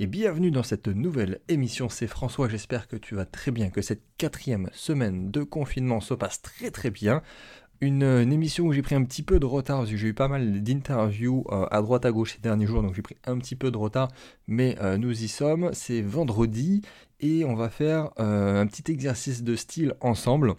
et 0.00 0.06
bienvenue 0.06 0.52
dans 0.52 0.62
cette 0.62 0.86
nouvelle 0.86 1.40
émission. 1.48 1.88
C'est 1.88 2.06
François, 2.06 2.48
j'espère 2.48 2.86
que 2.86 2.94
tu 2.94 3.16
vas 3.16 3.24
très 3.24 3.50
bien, 3.50 3.68
que 3.68 3.82
cette 3.82 4.02
quatrième 4.16 4.70
semaine 4.72 5.32
de 5.32 5.42
confinement 5.42 6.00
se 6.00 6.14
passe 6.14 6.40
très 6.40 6.70
très 6.70 6.90
bien. 6.90 7.20
Une, 7.80 8.04
émission 8.32 8.66
où 8.66 8.72
j'ai 8.72 8.82
pris 8.82 8.94
un 8.94 9.02
petit 9.02 9.24
peu 9.24 9.40
de 9.40 9.46
retard, 9.46 9.84
que 9.84 9.96
j'ai 9.96 10.08
eu 10.08 10.14
pas 10.14 10.28
mal 10.28 10.62
d'interviews 10.62 11.44
euh, 11.50 11.66
à 11.72 11.82
droite 11.82 12.06
à 12.06 12.12
gauche 12.12 12.34
ces 12.34 12.40
derniers 12.40 12.66
jours, 12.66 12.80
donc 12.80 12.94
j'ai 12.94 13.02
pris 13.02 13.16
un 13.26 13.38
petit 13.38 13.56
peu 13.56 13.72
de 13.72 13.76
retard, 13.76 14.08
mais 14.46 14.76
euh, 14.80 14.98
nous 14.98 15.24
y 15.24 15.26
sommes. 15.26 15.70
C'est 15.72 16.00
vendredi 16.00 16.82
et 17.18 17.44
on 17.44 17.56
va 17.56 17.68
faire 17.68 18.10
euh, 18.20 18.60
un 18.60 18.68
petit 18.68 18.92
exercice 18.92 19.42
de 19.42 19.56
style 19.56 19.94
ensemble. 20.00 20.54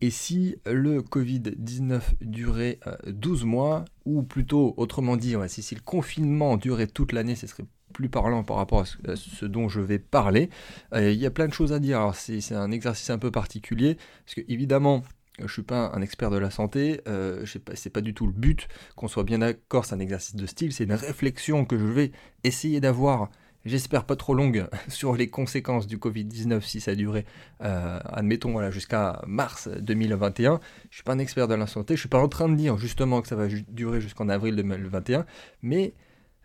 Et 0.00 0.10
si 0.10 0.56
le 0.66 1.02
Covid-19 1.02 2.02
durait 2.20 2.80
12 3.06 3.44
mois, 3.44 3.84
ou 4.04 4.24
plutôt 4.24 4.74
autrement 4.76 5.16
dit, 5.16 5.36
si, 5.46 5.74
le 5.74 5.80
confinement 5.80 6.56
durait 6.56 6.88
toute 6.88 7.12
l'année, 7.12 7.34
ce 7.34 7.46
serait 7.46 7.64
plus 7.96 8.10
parlant 8.10 8.44
par 8.44 8.58
rapport 8.58 8.80
à 8.80 9.16
ce, 9.16 9.46
dont 9.46 9.70
je 9.70 9.80
vais 9.80 9.98
parler. 9.98 10.50
Euh, 10.92 11.10
il 11.10 11.18
y 11.18 11.24
a 11.24 11.30
plein 11.30 11.48
de 11.48 11.54
choses 11.54 11.72
à 11.72 11.78
dire. 11.78 12.12
C'est 12.14 12.54
un 12.54 12.70
exercice 12.70 13.08
un 13.08 13.18
peu 13.18 13.30
particulier 13.30 13.96
parce 14.24 14.34
que 14.34 14.42
évidemment 14.48 15.02
je 15.38 15.52
suis 15.52 15.62
pas 15.62 15.90
un 15.94 16.02
expert 16.02 16.30
de 16.30 16.38
la 16.38 16.50
santé, 16.50 17.00
euh, 17.08 17.44
c'est 17.74 17.90
pas 17.90 18.00
du 18.00 18.14
tout 18.14 18.26
le 18.26 18.32
but, 18.32 18.68
qu'on 18.96 19.06
soit 19.06 19.24
bien 19.24 19.38
d'accord, 19.40 19.84
c'est 19.84 19.94
un 19.94 20.00
exercice 20.00 20.34
de 20.34 20.46
style, 20.46 20.72
c'est 20.72 20.84
une 20.84 20.94
réflexion 20.94 21.66
que 21.66 21.76
je 21.76 21.84
vais 21.84 22.10
essayer 22.42 22.80
d'avoir, 22.80 23.28
j'espère 23.66 24.04
pas 24.04 24.16
trop 24.16 24.32
longue, 24.32 24.66
sur 24.88 25.14
les 25.14 25.28
conséquences 25.28 25.86
du 25.86 25.98
Covid-19 25.98 26.62
si 26.62 26.80
ça 26.80 26.94
durait, 26.94 27.26
euh, 27.62 27.98
admettons, 28.06 28.52
voilà, 28.52 28.70
jusqu'à 28.70 29.20
mars 29.26 29.68
2021. 29.68 30.58
Je 30.88 30.94
suis 30.96 31.04
pas 31.04 31.12
un 31.12 31.18
expert 31.18 31.48
de 31.48 31.54
la 31.54 31.66
santé, 31.66 31.96
je 31.96 32.00
suis 32.00 32.08
pas 32.08 32.22
en 32.22 32.28
train 32.28 32.48
de 32.48 32.56
dire 32.56 32.78
justement 32.78 33.20
que 33.20 33.28
ça 33.28 33.36
va 33.36 33.46
durer 33.68 34.00
jusqu'en 34.00 34.30
avril 34.30 34.56
2021, 34.56 35.26
mais 35.60 35.92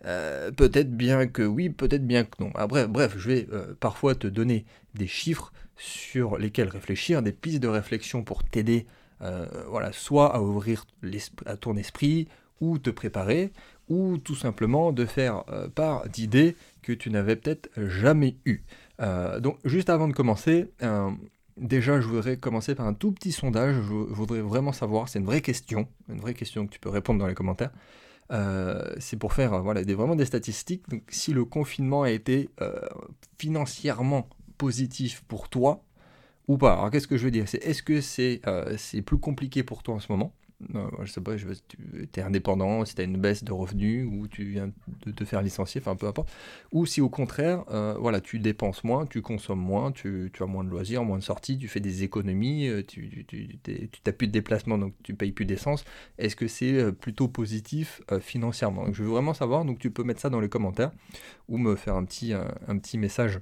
euh, 0.05 0.52
peut-être 0.52 0.96
bien 0.96 1.28
que 1.28 1.44
oui, 1.44 1.70
peut-être 1.70 2.05
bien 2.05 2.23
que 2.23 2.32
non. 2.40 2.52
Ah, 2.55 2.68
bref, 2.68 3.14
je 3.18 3.30
vais 3.30 3.48
euh, 3.52 3.73
parfois 3.80 4.16
te 4.16 4.27
donner 4.27 4.66
des 4.96 5.08
chiffres 5.08 5.54
sur 5.77 6.38
lesquels 6.38 6.70
réfléchir, 6.70 7.21
des 7.21 7.32
pistes 7.32 7.60
de 7.60 7.68
réflexion 7.68 8.24
pour 8.24 8.44
t'aider, 8.44 8.88
euh, 9.22 9.46
voilà, 9.68 9.91
soit 9.91 10.35
à 10.35 10.41
ouvrir 10.41 10.85
à 11.46 11.57
ton 11.57 11.76
esprit, 11.76 12.27
ou 12.60 12.77
te 12.77 12.90
préparer, 12.90 13.52
ou 13.90 14.18
tout 14.18 14.35
simplement 14.35 14.91
de 14.91 15.05
faire 15.05 15.44
part 15.74 16.07
d'idées 16.10 16.55
que 16.84 16.94
tu 16.94 17.10
n'avais 17.10 17.35
peut-être 17.35 17.70
jamais 17.76 18.38
eues. 18.46 18.62
donc, 19.40 19.57
juste 19.66 19.90
avant 19.90 20.07
de 20.07 20.13
commencer, 20.13 20.70
déjà, 21.57 21.99
je 21.99 22.07
voudrais 22.07 22.38
commencer 22.38 22.76
par 22.76 22.85
un 22.85 22.94
tout 22.94 23.12
petit 23.12 23.32
sondage. 23.32 23.74
Je 23.76 23.82
voudrais 23.82 24.41
vraiment 24.41 24.74
savoir, 24.74 25.10
c'est 25.10 25.18
une 25.18 25.26
vraie 25.26 25.41
question, 25.41 25.88
une 26.07 26.20
vraie 26.20 26.35
question 26.35 26.68
que 26.68 26.72
tu 26.72 26.79
peux 26.79 26.90
répondre 26.90 27.20
dans 27.20 27.26
les 27.26 27.34
commentaires. 27.34 27.72
Euh, 28.32 28.82
c'est 28.99 29.18
pour 29.18 29.34
faire 29.34 29.54
euh, 29.54 29.60
voilà, 29.62 29.84
des, 29.84 29.93
vraiment 29.93 30.15
des 30.15 30.26
statistiques. 30.26 30.87
Donc, 30.90 31.04
si 31.10 31.34
le 31.34 31.46
confinement 31.46 32.04
a 32.04 32.12
été 32.12 32.49
euh, 32.62 32.71
financièrement 33.38 34.27
positif 34.57 35.23
pour 35.27 35.49
toi 35.49 35.84
ou 36.48 36.57
pas. 36.57 36.73
Alors 36.73 36.91
qu'est-ce 36.91 37.07
que 37.07 37.18
je 37.18 37.26
veux 37.26 37.32
dire? 37.32 37.48
C'est 37.48 37.63
est-ce 37.63 37.84
que 37.84 38.01
c'est 38.01 38.41
c'est 38.77 39.01
plus 39.01 39.18
compliqué 39.18 39.63
pour 39.63 39.84
toi 39.84 39.96
en 39.96 39.99
ce 39.99 40.12
moment? 40.12 40.34
Je 41.04 41.12
sais 41.12 41.21
pas, 41.21 41.35
tu 41.35 42.09
es 42.15 42.21
indépendant, 42.21 42.85
si 42.85 42.95
tu 42.95 43.01
as 43.01 43.04
une 43.04 43.17
baisse 43.17 43.43
de 43.43 43.51
revenus 43.51 44.07
ou 44.12 44.27
tu 44.27 44.43
viens 44.43 44.71
de 45.05 45.12
te 45.12 45.26
faire 45.26 45.41
licencier, 45.41 45.81
enfin 45.81 45.95
peu 45.95 46.07
importe. 46.07 46.31
Ou 46.71 46.85
si 46.85 47.01
au 47.01 47.09
contraire, 47.09 47.63
euh, 47.71 47.95
voilà, 47.99 48.21
tu 48.21 48.40
dépenses 48.40 48.84
moins, 48.84 49.05
tu 49.05 49.21
consommes 49.21 49.59
moins, 49.59 49.91
tu, 49.91 50.32
as 50.39 50.45
moins 50.45 50.63
de 50.63 50.70
loisirs, 50.70 51.04
moins 51.04 51.17
de 51.17 51.23
sorties, 51.23 51.57
tu 51.57 51.67
fais 51.67 51.79
des 51.79 52.04
économies, 52.04 52.67
euh, 52.67 52.84
tu 52.84 53.26
n'as 54.05 54.12
plus 54.12 54.27
de 54.27 54.32
déplacement, 54.32 54.77
donc 54.77 54.93
tu 55.04 55.13
payes 55.13 55.32
plus 55.32 55.45
d'essence. 55.45 55.84
Est-ce 56.17 56.35
que 56.35 56.48
c'est 56.48 56.73
euh, 56.73 56.91
plutôt 56.91 57.27
positif 57.27 58.01
financièrement? 58.20 58.91
Je 58.91 59.04
veux 59.04 59.09
vraiment 59.09 59.34
savoir, 59.34 59.65
donc 59.65 59.79
tu 59.79 59.91
peux 59.91 60.04
mettre 60.04 60.21
ça 60.21 60.29
dans 60.29 60.39
les 60.39 60.49
commentaires 60.49 60.91
ou 61.48 61.57
me 61.57 61.76
faire 61.76 61.95
un 61.95 62.05
petit, 62.05 62.34
un 62.34 62.77
petit 62.77 62.98
message 62.98 63.39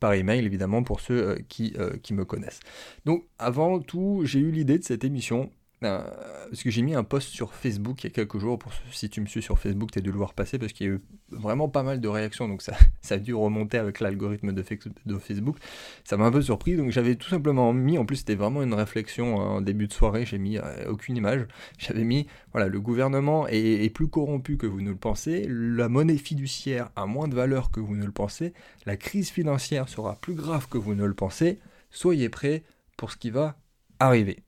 par 0.00 0.14
email 0.14 0.44
évidemment 0.44 0.82
pour 0.82 1.00
ceux 1.00 1.38
qui, 1.48 1.74
qui 2.02 2.14
me 2.14 2.24
connaissent. 2.24 2.60
Donc 3.04 3.26
avant 3.38 3.80
tout, 3.80 4.22
j'ai 4.24 4.40
eu 4.40 4.50
l'idée 4.50 4.78
de 4.78 4.84
cette 4.84 5.04
émission 5.04 5.50
parce 5.82 6.62
que 6.62 6.70
j'ai 6.70 6.82
mis 6.82 6.94
un 6.94 7.04
post 7.04 7.28
sur 7.28 7.54
Facebook 7.54 8.02
il 8.02 8.06
y 8.06 8.10
a 8.10 8.10
quelques 8.10 8.38
jours, 8.38 8.58
pour, 8.58 8.72
si 8.92 9.08
tu 9.10 9.20
me 9.20 9.26
suis 9.26 9.42
sur 9.42 9.58
Facebook, 9.58 9.90
tu 9.90 9.98
as 9.98 10.02
dû 10.02 10.10
le 10.10 10.16
voir 10.16 10.34
passer, 10.34 10.58
parce 10.58 10.72
qu'il 10.72 10.86
y 10.86 10.90
a 10.90 10.92
eu 10.92 11.00
vraiment 11.30 11.68
pas 11.68 11.82
mal 11.82 12.00
de 12.00 12.08
réactions, 12.08 12.48
donc 12.48 12.62
ça, 12.62 12.74
ça 13.00 13.16
a 13.16 13.18
dû 13.18 13.34
remonter 13.34 13.78
avec 13.78 14.00
l'algorithme 14.00 14.52
de, 14.52 14.64
de, 15.06 15.18
Facebook. 15.18 15.56
Ça 16.04 16.16
m'a 16.16 16.26
un 16.26 16.32
peu 16.32 16.42
surpris, 16.42 16.76
donc 16.76 16.90
j'avais 16.90 17.16
tout 17.16 17.28
simplement 17.28 17.72
mis, 17.72 17.98
en 17.98 18.04
plus 18.04 18.16
c'était 18.16 18.34
vraiment 18.34 18.62
une 18.62 18.74
réflexion 18.74 19.36
en 19.36 19.60
début 19.60 19.86
de 19.86 19.92
soirée, 19.92 20.24
j'ai 20.26 20.38
mis 20.38 20.58
euh, 20.58 20.62
aucune 20.88 21.16
image, 21.16 21.46
j'avais 21.78 22.04
mis, 22.04 22.26
voilà, 22.52 22.68
le 22.68 22.80
gouvernement 22.80 23.48
est, 23.48 23.84
est, 23.84 23.90
plus 23.90 24.08
corrompu 24.08 24.56
que 24.56 24.66
vous 24.66 24.80
ne 24.80 24.90
le 24.90 24.96
pensez, 24.96 25.46
la 25.48 25.88
monnaie 25.88 26.16
fiduciaire 26.16 26.90
a 26.96 27.06
moins 27.06 27.28
de 27.28 27.34
valeur 27.34 27.70
que 27.70 27.80
vous 27.80 27.96
ne 27.96 28.04
le 28.04 28.12
pensez, 28.12 28.52
la 28.86 28.96
crise 28.96 29.30
financière 29.30 29.88
sera 29.88 30.16
plus 30.16 30.34
grave 30.34 30.68
que 30.68 30.78
vous 30.78 30.94
ne 30.94 31.04
le 31.04 31.14
pensez, 31.14 31.58
soyez 31.90 32.28
prêts 32.28 32.62
pour 32.96 33.10
ce 33.10 33.16
qui 33.16 33.30
va 33.30 33.56
arriver. 33.98 34.42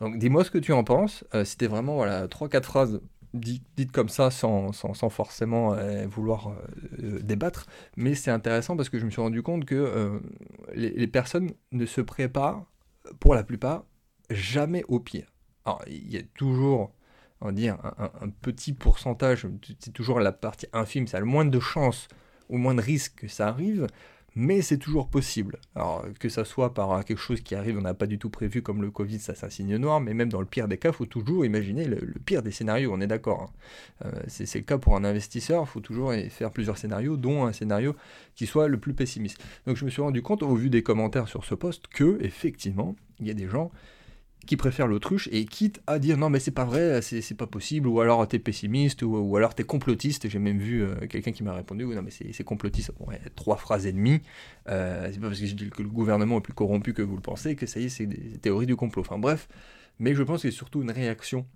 Donc 0.00 0.18
dis-moi 0.18 0.44
ce 0.44 0.50
que 0.50 0.58
tu 0.58 0.72
en 0.72 0.84
penses. 0.84 1.24
Euh, 1.34 1.44
C'était 1.44 1.66
vraiment 1.66 1.96
voilà, 1.96 2.26
3-4 2.26 2.62
phrases 2.62 3.00
dites, 3.34 3.92
comme 3.92 4.08
ça 4.08 4.30
sans, 4.30 4.72
sans, 4.72 5.10
forcément 5.10 5.74
euh, 5.74 6.06
vouloir 6.06 6.54
euh, 7.02 7.20
débattre. 7.20 7.66
Mais 7.96 8.14
c'est 8.14 8.30
intéressant 8.30 8.76
parce 8.76 8.88
que 8.88 8.98
je 8.98 9.04
me 9.04 9.10
suis 9.10 9.20
rendu 9.20 9.42
compte 9.42 9.64
que 9.64 10.20
les, 10.74 11.06
personnes 11.06 11.50
ne 11.72 11.84
se 11.84 12.00
préparent, 12.00 12.64
pour 13.20 13.34
la 13.34 13.44
plupart, 13.44 13.84
jamais 14.30 14.84
au 14.88 14.98
pire. 14.98 15.26
Alors 15.64 15.82
il 15.86 16.10
y 16.10 16.16
a 16.16 16.22
toujours 16.34 16.92
on 17.40 17.56
un, 17.56 17.78
un 18.20 18.30
petit 18.30 18.72
pourcentage, 18.72 19.46
c'est 19.78 19.92
toujours 19.92 20.18
la 20.18 20.32
partie 20.32 20.66
infime, 20.72 21.06
ça 21.06 21.18
a 21.18 21.20
le 21.20 21.26
moins 21.26 21.44
de 21.44 21.60
chances 21.60 22.08
ou 22.48 22.58
moins 22.58 22.74
de 22.74 22.80
risques 22.80 23.20
que 23.20 23.28
ça 23.28 23.46
arrive, 23.46 23.86
mais 24.38 24.62
c'est 24.62 24.78
toujours 24.78 25.08
possible. 25.08 25.58
Alors 25.74 26.06
que 26.20 26.28
ça 26.28 26.44
soit 26.44 26.72
par 26.72 27.04
quelque 27.04 27.18
chose 27.18 27.40
qui 27.40 27.56
arrive, 27.56 27.76
on 27.76 27.80
n'a 27.80 27.92
pas 27.92 28.06
du 28.06 28.18
tout 28.18 28.30
prévu 28.30 28.62
comme 28.62 28.82
le 28.82 28.92
Covid, 28.92 29.18
ça 29.18 29.34
c'est 29.34 29.46
un 29.46 29.50
signe 29.50 29.76
noir, 29.78 30.00
mais 30.00 30.14
même 30.14 30.28
dans 30.28 30.38
le 30.38 30.46
pire 30.46 30.68
des 30.68 30.78
cas, 30.78 30.90
il 30.90 30.94
faut 30.94 31.06
toujours 31.06 31.44
imaginer 31.44 31.86
le, 31.86 31.98
pire 32.24 32.40
des 32.40 32.52
scénarios, 32.52 32.92
on 32.92 33.00
est 33.00 33.08
d'accord. 33.08 33.50
Hein. 34.04 34.06
Euh, 34.06 34.22
c'est 34.28 34.54
le 34.54 34.64
cas 34.64 34.78
pour 34.78 34.94
un 34.94 35.02
investisseur, 35.02 35.64
il 35.64 35.66
faut 35.66 35.80
toujours 35.80 36.12
faire 36.30 36.52
plusieurs 36.52 36.78
scénarios, 36.78 37.16
dont 37.16 37.46
un 37.46 37.52
scénario 37.52 37.96
qui 38.36 38.46
soit 38.46 38.68
le 38.68 38.78
plus 38.78 38.94
pessimiste. 38.94 39.42
Donc 39.66 39.76
je 39.76 39.84
me 39.84 39.90
suis 39.90 40.02
rendu 40.02 40.22
compte 40.22 40.44
au 40.44 40.54
vu 40.54 40.70
des 40.70 40.84
commentaires 40.84 41.26
sur 41.26 41.44
ce 41.44 41.56
poste 41.56 41.88
que, 41.88 42.18
effectivement, 42.20 42.94
il 43.18 43.26
y 43.26 43.30
a 43.30 43.34
des 43.34 43.48
gens 43.48 43.72
qui 44.48 44.56
préfèrent 44.56 44.86
l'autruche 44.86 45.28
et 45.30 45.44
quitte 45.44 45.82
à 45.86 45.98
dire 45.98 46.16
non 46.16 46.30
mais 46.30 46.40
c'est 46.40 46.52
pas 46.52 46.64
vrai, 46.64 47.02
c'est 47.02 47.36
pas 47.36 47.46
possible, 47.46 47.86
ou 47.86 48.00
alors 48.00 48.26
t'es 48.26 48.38
pessimiste, 48.38 49.02
ou, 49.02 49.14
ou 49.14 49.36
alors 49.36 49.54
t'es 49.54 49.62
complotiste. 49.62 50.26
J'ai 50.26 50.38
même 50.38 50.58
vu 50.58 50.82
euh, 50.82 50.94
quelqu'un 51.06 51.32
qui 51.32 51.44
m'a 51.44 51.52
répondu 51.52 51.84
non 51.84 52.00
mais 52.00 52.10
c'est 52.10 52.44
complotiste. 52.44 52.90
Trois 53.36 53.58
phrases 53.58 53.84
et 53.84 53.92
demie. 53.92 54.22
Euh, 54.68 55.10
c'est 55.12 55.20
pas 55.20 55.28
parce 55.28 55.38
que 55.38 55.46
je 55.46 55.54
que 55.54 55.82
le 55.82 55.90
gouvernement 55.90 56.38
est 56.38 56.40
plus 56.40 56.54
corrompu 56.54 56.94
que 56.94 57.02
vous 57.02 57.14
le 57.14 57.20
pensez 57.20 57.56
que 57.56 57.66
ça 57.66 57.78
y 57.78 57.84
est 57.84 57.88
c'est 57.90 58.06
des 58.06 58.38
théories 58.38 58.64
du 58.64 58.74
complot. 58.74 59.02
Enfin 59.02 59.18
bref, 59.18 59.48
mais 59.98 60.14
je 60.14 60.22
pense 60.22 60.42
que 60.42 60.50
c'est 60.50 60.56
surtout 60.56 60.80
une 60.80 60.90
réaction, 60.90 61.46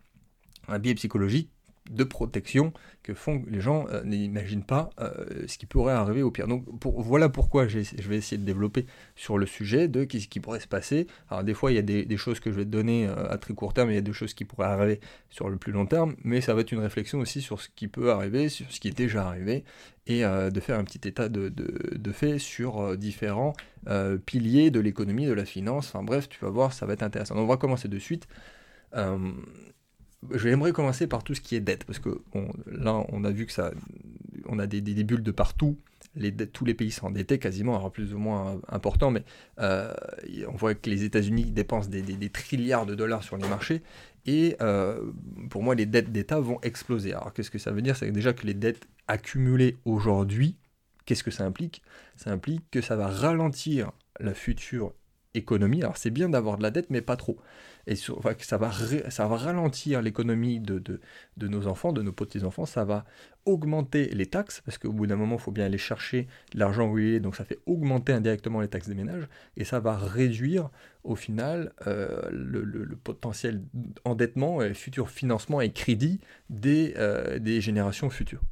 un 0.68 0.78
biais 0.78 0.94
psychologique 0.94 1.50
de 1.90 2.04
protection 2.04 2.72
que 3.02 3.14
font 3.14 3.42
les 3.48 3.60
gens 3.60 3.86
euh, 3.88 4.02
n'imaginent 4.04 4.64
pas 4.64 4.90
euh, 5.00 5.46
ce 5.48 5.58
qui 5.58 5.66
pourrait 5.66 5.92
arriver 5.92 6.22
au 6.22 6.30
pire. 6.30 6.46
Donc 6.46 6.64
voilà 6.80 7.28
pourquoi 7.28 7.66
je 7.66 7.80
vais 7.80 8.16
essayer 8.16 8.38
de 8.38 8.44
développer 8.44 8.86
sur 9.16 9.38
le 9.38 9.46
sujet 9.46 9.88
de 9.88 10.02
ce 10.02 10.28
qui 10.28 10.40
pourrait 10.40 10.60
se 10.60 10.68
passer. 10.68 11.08
Alors 11.28 11.42
des 11.42 11.54
fois 11.54 11.72
il 11.72 11.74
y 11.74 11.78
a 11.78 11.82
des, 11.82 12.16
choses 12.16 12.38
que 12.38 12.52
je 12.52 12.56
vais 12.56 12.64
te 12.64 12.70
donner 12.70 13.06
euh, 13.08 13.28
à 13.30 13.38
très 13.38 13.54
court 13.54 13.74
terme, 13.74 13.90
il 13.90 13.94
y 13.94 13.98
a 13.98 14.02
des 14.02 14.12
choses 14.12 14.34
qui 14.34 14.44
pourraient 14.44 14.68
arriver 14.68 15.00
sur 15.30 15.48
le 15.48 15.56
plus 15.56 15.72
long 15.72 15.86
terme, 15.86 16.14
mais 16.22 16.40
ça 16.40 16.54
va 16.54 16.60
être 16.60 16.72
une 16.72 16.80
réflexion 16.80 17.18
aussi 17.18 17.40
sur 17.40 17.60
ce 17.60 17.68
qui 17.74 17.88
peut 17.88 18.12
arriver, 18.12 18.48
sur 18.48 18.70
ce 18.70 18.78
qui 18.78 18.88
est 18.88 18.96
déjà 18.96 19.26
arrivé, 19.26 19.64
et 20.06 20.22
de 20.22 20.60
faire 20.60 20.78
un 20.78 20.84
petit 20.84 21.06
état 21.06 21.28
de, 21.28 21.48
de 21.48 22.12
fait 22.12 22.38
sur 22.38 22.96
différents 22.96 23.54
piliers 24.26 24.70
de 24.70 24.80
l'économie, 24.80 25.26
de 25.26 25.32
la 25.32 25.44
finance. 25.44 25.88
Enfin 25.88 26.02
bref, 26.02 26.28
tu 26.28 26.38
vas 26.44 26.50
voir, 26.50 26.72
ça 26.72 26.86
va 26.86 26.92
être 26.92 27.02
intéressant. 27.02 27.34
Donc 27.34 27.44
on 27.44 27.48
va 27.48 27.56
commencer 27.56 27.88
de 27.88 27.98
suite 27.98 28.28
j'aimerais 30.34 30.72
commencer 30.72 31.06
par 31.06 31.24
tout 31.24 31.34
ce 31.34 31.40
qui 31.40 31.56
est 31.56 31.60
dette, 31.60 31.84
parce 31.84 31.98
que 31.98 32.22
là, 32.66 33.04
on 33.08 33.24
a 33.24 33.30
vu 33.30 33.46
que 33.46 33.52
ça, 33.52 33.72
on 34.46 34.58
a 34.58 34.66
des, 34.66 34.80
bulles 35.04 35.22
de 35.22 35.30
partout. 35.30 35.78
Les 36.14 36.30
tous 36.32 36.66
les 36.66 36.74
pays 36.74 36.94
endettés 37.02 37.38
quasiment, 37.38 37.76
alors 37.76 37.90
plus 37.90 38.12
ou 38.12 38.18
moins 38.18 38.60
important, 38.68 39.10
mais 39.10 39.24
euh, 39.60 39.94
on 40.48 40.56
voit 40.56 40.74
que 40.74 40.90
les 40.90 41.04
États-Unis 41.04 41.52
dépensent 41.52 41.88
des, 41.88 42.02
des, 42.02 42.28
trilliards 42.28 42.84
de 42.84 42.94
dollars 42.94 43.22
sur 43.22 43.36
les 43.36 43.48
marchés, 43.48 43.82
et 44.26 44.56
euh, 44.60 45.00
pour 45.48 45.62
moi, 45.62 45.74
les 45.74 45.86
dettes 45.86 46.12
d'État 46.12 46.38
vont 46.38 46.60
exploser. 46.62 47.12
Alors 47.12 47.32
qu'est-ce 47.32 47.50
que 47.50 47.58
ça 47.58 47.70
veut 47.70 47.82
dire? 47.82 47.96
C'est 47.96 48.10
déjà 48.10 48.32
que 48.32 48.46
les 48.46 48.54
dettes 48.54 48.86
accumulées 49.08 49.78
aujourd'hui, 49.84 50.56
qu'est-ce 51.06 51.24
que 51.24 51.30
ça 51.30 51.44
implique? 51.44 51.82
Ça 52.16 52.30
implique 52.30 52.62
que 52.70 52.80
ça 52.80 52.94
va 52.94 53.08
ralentir 53.08 53.92
la 54.20 54.34
future 54.34 54.92
économie. 55.34 55.82
Alors 55.82 55.96
c'est 55.96 56.10
bien 56.10 56.28
d'avoir 56.28 56.58
de 56.58 56.62
la 56.62 56.70
dette, 56.70 56.90
mais 56.90 57.00
pas 57.00 57.16
trop 57.16 57.38
et 57.86 57.96
ça, 57.96 58.56
va 58.58 59.36
ralentir 59.36 60.02
l'économie 60.02 60.60
de, 60.60 61.00
nos 61.40 61.66
enfants, 61.66 61.92
de 61.92 62.02
nos 62.02 62.12
petits-enfants, 62.12 62.66
ça 62.66 62.84
va 62.84 63.04
augmenter 63.44 64.06
les 64.10 64.26
taxes, 64.26 64.62
parce 64.64 64.78
qu'au 64.78 64.92
bout 64.92 65.06
d'un 65.08 65.16
moment, 65.16 65.36
il 65.36 65.40
faut 65.40 65.50
bien 65.50 65.64
aller 65.64 65.78
chercher 65.78 66.28
l'argent 66.54 66.88
où 66.88 66.98
il 66.98 67.14
est, 67.14 67.20
donc 67.20 67.34
ça 67.34 67.44
fait 67.44 67.58
augmenter 67.66 68.12
indirectement 68.12 68.60
les 68.60 68.68
taxes 68.68 68.88
des 68.88 68.94
ménages, 68.94 69.26
et 69.56 69.64
ça 69.64 69.80
va 69.80 69.96
réduire 69.96 70.70
au 71.02 71.16
final 71.16 71.72
euh, 71.88 72.22
le, 72.30 72.96
potentiel 73.02 73.62
endettement, 74.04 74.62
et 74.62 74.74
futur 74.74 75.10
financement 75.10 75.60
et 75.60 75.72
crédit 75.72 76.20
des, 76.50 76.94
euh, 76.96 77.40
des 77.40 77.60
générations 77.60 78.10
futures. 78.10 78.42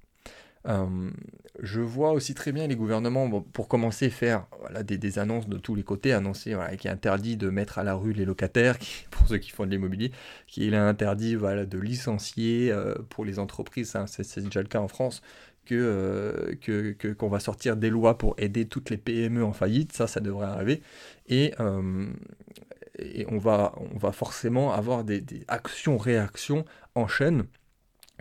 Je 0.64 1.80
vois 1.80 2.12
aussi 2.12 2.34
très 2.34 2.52
bien 2.52 2.66
les 2.66 2.76
gouvernements, 2.76 3.40
pour 3.40 3.68
commencer, 3.68 4.10
faire 4.10 4.46
des, 4.84 5.18
annonces 5.18 5.48
de 5.48 5.58
tous 5.58 5.74
les 5.74 5.82
côtés, 5.82 6.12
annoncer 6.12 6.54
voilà, 6.54 6.76
qu'il 6.76 6.90
est 6.90 6.94
interdit 6.94 7.36
de 7.36 7.50
mettre 7.50 7.78
à 7.78 7.84
la 7.84 7.94
rue 7.94 8.12
les 8.12 8.24
locataires, 8.24 8.76
pour 9.10 9.26
ceux 9.28 9.38
qui 9.38 9.50
font 9.50 9.66
de 9.66 9.70
l'immobilier, 9.70 10.12
qu'il 10.46 10.74
est 10.74 10.76
interdit 10.76 11.34
de 11.34 11.78
licencier 11.78 12.74
pour 13.08 13.24
les 13.24 13.38
entreprises, 13.38 13.96
hein, 13.96 14.06
c'est 14.06 14.44
déjà 14.44 14.62
le 14.62 14.68
cas 14.68 14.80
en 14.80 14.88
France, 14.88 15.22
que, 15.66 16.58
que, 16.60 17.12
qu'on 17.12 17.28
va 17.28 17.40
sortir 17.40 17.76
des 17.76 17.90
lois 17.90 18.18
pour 18.18 18.34
aider 18.38 18.66
toutes 18.66 18.90
les 18.90 18.96
PME 18.96 19.44
en 19.44 19.52
faillite, 19.52 19.92
ça, 19.92 20.06
ça 20.06 20.20
devrait 20.20 20.46
arriver. 20.46 20.82
Et, 21.28 21.54
on, 21.58 23.38
va, 23.38 23.74
on 23.94 23.98
va 23.98 24.12
forcément 24.12 24.72
avoir 24.72 25.04
des 25.04 25.24
actions-réactions 25.48 26.64
en 26.94 27.06
chaîne 27.06 27.44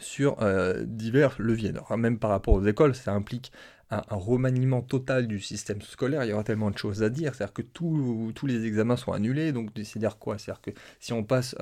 sur 0.01 0.41
euh, 0.41 0.83
divers 0.85 1.35
leviers. 1.39 1.73
même 1.97 2.19
par 2.19 2.31
rapport 2.31 2.53
aux 2.55 2.65
écoles, 2.65 2.95
ça 2.95 3.13
implique 3.13 3.51
un, 3.91 4.03
remaniement 4.09 4.81
total 4.81 5.27
du 5.27 5.39
système 5.39 5.81
scolaire. 5.81 6.23
Il 6.23 6.29
y 6.29 6.33
aura 6.33 6.43
tellement 6.43 6.69
de 6.69 6.77
choses 6.77 7.01
à 7.01 7.09
dire. 7.09 7.33
C'est-à-dire 7.33 7.53
que 7.53 7.61
tous 7.61 8.45
les 8.45 8.65
examens 8.65 8.97
sont 8.97 9.13
annulés. 9.13 9.51
Donc, 9.51 9.71
c'est-à-dire 9.75 10.17
quoi? 10.19 10.37
C'est-à-dire 10.37 10.61
que 10.61 10.71
si 10.99 11.13
on 11.13 11.23
passe 11.23 11.55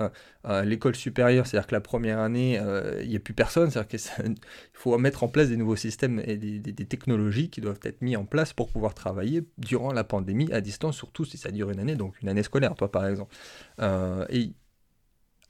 à, 0.44 0.66
l'école 0.66 0.96
supérieure, 0.96 1.48
c'est-à-dire 1.48 1.68
que 1.68 1.76
la 1.76 1.82
première 1.82 2.20
année, 2.20 2.60
euh, 2.60 3.02
il 3.02 3.10
n'y 3.10 3.16
a 3.16 3.20
plus 3.20 3.34
personne. 3.34 3.72
C'est-à-dire 3.72 3.88
qu'il 3.88 4.36
faut 4.74 4.98
mettre 4.98 5.24
en 5.24 5.30
place 5.30 5.50
des 5.50 5.58
nouveaux 5.58 5.76
systèmes 5.76 6.22
et 6.26 6.38
des, 6.38 6.86
technologies 6.88 7.50
qui 7.50 7.62
doivent 7.62 7.80
être 7.84 8.02
mis 8.02 8.16
en 8.16 8.26
place 8.26 8.54
pour 8.54 8.70
pouvoir 8.70 8.94
travailler 8.94 9.44
durant 9.58 9.94
la 9.94 10.04
pandémie 10.04 10.52
à 10.54 10.62
distance, 10.62 10.96
surtout 10.96 11.26
si 11.26 11.38
ça 11.38 11.52
dure 11.52 11.70
une 11.70 11.80
année, 11.80 11.96
donc 11.96 12.22
une 12.22 12.30
année 12.30 12.44
scolaire, 12.44 12.76
toi 12.76 12.92
par 12.92 13.06
exemple. 13.06 13.34
Euh, 13.82 14.26
et 14.30 14.54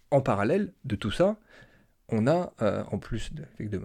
en 0.10 0.22
parallèle 0.22 0.74
de 0.86 0.96
tout 0.96 1.12
ça, 1.12 1.38
on 2.10 2.28
a, 2.28 2.54
euh, 2.62 2.84
en 2.92 3.00
plus 3.00 3.32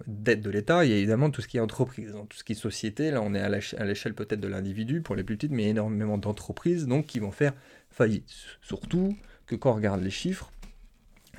d'aide 0.06 0.42
de, 0.42 0.50
l'État, 0.50 0.84
il 0.84 0.90
y 0.90 0.94
a 0.94 0.96
évidemment 0.96 1.30
tout 1.30 1.40
ce 1.40 1.48
qui 1.48 1.56
est 1.56 1.60
entreprise, 1.60 2.14
tout 2.28 2.36
ce 2.36 2.44
qui 2.44 2.52
est 2.52 2.56
société. 2.56 3.10
Là, 3.10 3.20
on 3.22 3.34
est 3.34 3.40
à 3.40 3.84
l'échelle 3.84 4.14
peut-être 4.14 4.40
de 4.40 4.48
l'individu 4.48 5.00
pour 5.00 5.16
les 5.16 5.24
plus 5.24 5.36
petites, 5.36 5.52
mais 5.52 5.69
énormément 5.69 6.19
d'entreprises 6.19 6.86
donc 6.86 7.06
qui 7.06 7.19
vont 7.19 7.32
faire 7.32 7.52
faillite. 7.90 8.32
Surtout 8.62 9.16
que 9.46 9.56
quand 9.56 9.72
on 9.72 9.74
regarde 9.74 10.02
les 10.02 10.10
chiffres, 10.10 10.52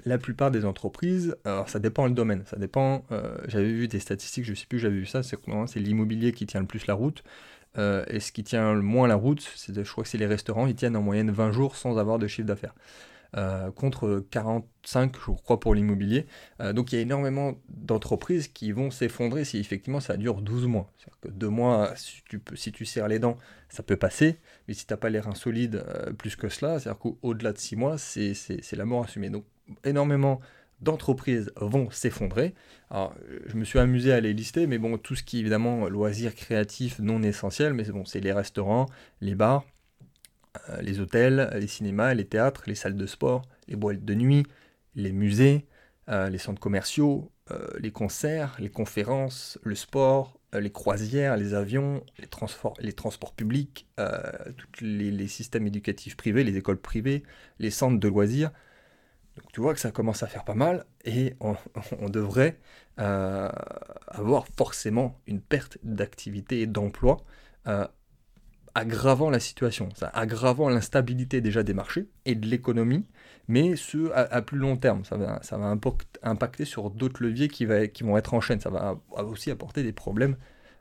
la 0.06 0.18
plupart 0.18 0.52
des 0.52 0.66
entreprises, 0.66 1.38
alors 1.46 1.70
ça 1.70 1.80
dépend 1.80 2.06
le 2.08 2.14
domaine, 2.14 2.44
ça 2.48 2.58
dépend. 2.58 3.06
Euh, 3.12 3.38
j'avais 3.48 3.72
vu 3.72 3.88
des 3.88 4.00
statistiques, 4.00 4.44
je 4.44 4.54
sais 4.54 4.66
plus, 4.66 4.80
j'avais 4.80 4.96
vu 4.96 5.06
ça, 5.06 5.24
c'est 5.24 5.38
c'est 5.68 5.80
l'immobilier 5.80 6.34
qui 6.34 6.46
tient 6.46 6.60
le 6.60 6.68
plus 6.68 6.88
la 6.88 6.96
route. 6.96 7.24
Euh, 7.78 8.04
et 8.08 8.20
ce 8.20 8.32
qui 8.32 8.44
tient 8.44 8.74
le 8.74 8.82
moins 8.82 9.08
la 9.08 9.16
route, 9.16 9.42
c'est 9.56 9.74
je 9.74 9.92
crois 9.92 10.04
que 10.04 10.10
c'est 10.10 10.18
les 10.18 10.28
restaurants, 10.28 10.68
ils 10.68 10.76
tiennent 10.76 10.96
en 10.96 11.02
moyenne 11.02 11.32
20 11.32 11.52
jours 11.52 11.76
sans 11.76 11.98
avoir 11.98 12.20
de 12.20 12.28
chiffre 12.28 12.48
d'affaires. 12.48 12.76
Euh, 13.36 13.72
contre 13.72 14.24
45, 14.30 15.16
je 15.16 15.32
crois, 15.32 15.60
pour 15.60 15.74
l'immobilier. 15.74 16.28
Euh, 16.62 16.72
donc 16.72 16.92
il 16.92 16.98
y 16.98 17.00
a 17.00 17.02
énormément 17.02 17.56
d'entreprises 17.70 18.48
qui 18.48 18.72
vont 18.72 18.92
s'effondrer 18.92 19.44
si 19.44 19.58
effectivement 19.58 20.00
ça 20.00 20.18
dure 20.18 20.42
12 20.42 20.68
mois. 20.68 20.92
C'est-à-dire 20.98 21.20
que 21.22 21.28
deux 21.30 21.50
mois, 21.50 21.94
si 21.96 22.72
tu, 22.72 22.86
serres 22.86 23.08
les 23.08 23.18
dents, 23.18 23.38
ça 23.70 23.82
peut 23.82 23.96
passer, 23.96 24.38
mais 24.68 24.76
si 24.76 24.86
tu 24.86 24.94
n'as 24.94 24.98
pas 24.98 25.10
les 25.10 25.20
reins 25.20 25.34
solides 25.34 25.84
euh, 25.88 26.14
plus 26.14 26.36
que 26.36 26.48
cela, 26.48 26.80
c'est-à-dire 26.80 27.00
qu'au-delà 27.00 27.54
de 27.54 27.58
6 27.58 27.76
mois, 27.76 27.98
c'est 27.98 28.36
la 28.74 28.86
mort 28.86 29.06
assumée. 29.06 29.32
Donc 29.32 29.46
énormément 29.84 30.40
d'entreprises 30.82 31.52
vont 31.56 31.90
s'effondrer. 31.90 32.54
Alors, 32.92 33.16
je 33.48 33.56
me 33.56 33.64
suis 33.64 33.80
amusé 33.80 34.12
à 34.12 34.20
les 34.20 34.34
lister, 34.34 34.68
mais 34.68 34.78
bon, 34.78 34.98
tout 34.98 35.16
ce 35.16 35.24
qui 35.24 35.38
est 35.38 35.40
évidemment 35.40 35.88
loisirs 35.88 36.36
créatifs 36.36 37.00
non 37.00 37.24
essentiels, 37.24 37.74
mais 37.74 37.86
bon, 37.86 38.06
c'est 38.06 38.20
les 38.20 38.34
restaurants, 38.34 38.88
les 39.22 39.34
bars, 39.34 39.64
les 40.82 41.00
hôtels, 41.00 41.50
les 41.60 41.68
cinémas, 41.68 42.14
les 42.14 42.26
théâtres, 42.26 42.64
les 42.68 42.76
salles 42.76 42.96
de 42.96 43.06
sport, 43.06 43.44
les 43.68 43.76
boîtes 43.76 44.06
de 44.06 44.14
nuit, 44.14 44.46
les 44.96 45.12
musées, 45.12 45.66
euh, 46.10 46.30
les 46.30 46.38
centres 46.38 46.60
commerciaux, 46.60 47.32
euh, 47.52 47.68
les 47.80 47.92
concerts, 47.92 48.58
les 48.60 48.70
conférences, 48.70 49.58
le 49.64 49.76
sport, 49.76 50.40
les 50.54 50.72
croisières, 50.72 51.38
les 51.38 51.54
avions, 51.56 52.04
les, 52.20 52.28
transports, 52.28 52.76
les 52.80 52.94
transports 52.94 53.34
publics, 53.34 53.88
tous 53.98 54.84
les, 54.84 55.28
systèmes 55.28 55.66
éducatifs 55.66 56.16
privés, 56.16 56.44
les 56.44 56.58
écoles 56.58 56.80
privées, 56.80 57.24
les 57.58 57.72
centres 57.72 58.00
de 58.00 58.08
loisirs. 58.08 58.52
Donc 59.36 59.52
tu 59.52 59.62
vois 59.62 59.74
que 59.74 59.80
ça 59.80 59.90
commence 59.90 60.22
à 60.22 60.28
faire 60.28 60.44
pas 60.44 60.54
mal 60.54 60.86
et 61.06 61.34
on, 61.40 61.56
on 62.00 62.10
devrait 62.10 62.60
avoir 62.98 64.46
forcément 64.56 65.20
une 65.26 65.42
perte 65.42 65.80
d'activité 65.82 66.62
et 66.62 66.68
d'emploi 66.68 67.26
aggravant 68.76 69.30
la 69.30 69.40
situation, 69.40 69.90
ça, 69.96 70.08
aggravant 70.08 70.70
l'instabilité 70.70 71.42
déjà 71.42 71.64
des 71.64 71.74
marchés 71.74 72.08
et 72.26 72.36
de 72.36 72.48
l'économie, 72.48 73.06
mais 73.48 73.76
ce 73.76 74.12
à, 74.14 74.42
plus 74.42 74.58
long 74.58 74.78
terme. 74.78 75.06
Ça 75.06 75.18
va, 75.18 75.42
ça 75.44 75.58
va 75.58 75.76
impacter 76.24 76.66
sur 76.66 76.90
d'autres 76.90 77.22
leviers 77.22 77.48
qui, 77.48 77.66
va, 77.66 77.88
qui 77.88 78.04
vont 78.04 78.18
être 78.18 78.34
en 78.34 78.42
chaîne. 78.42 78.60
Ça 78.60 78.70
va 78.70 78.98
aussi 79.18 79.52
apporter 79.52 79.84
des 79.84 79.92
problèmes 79.92 80.38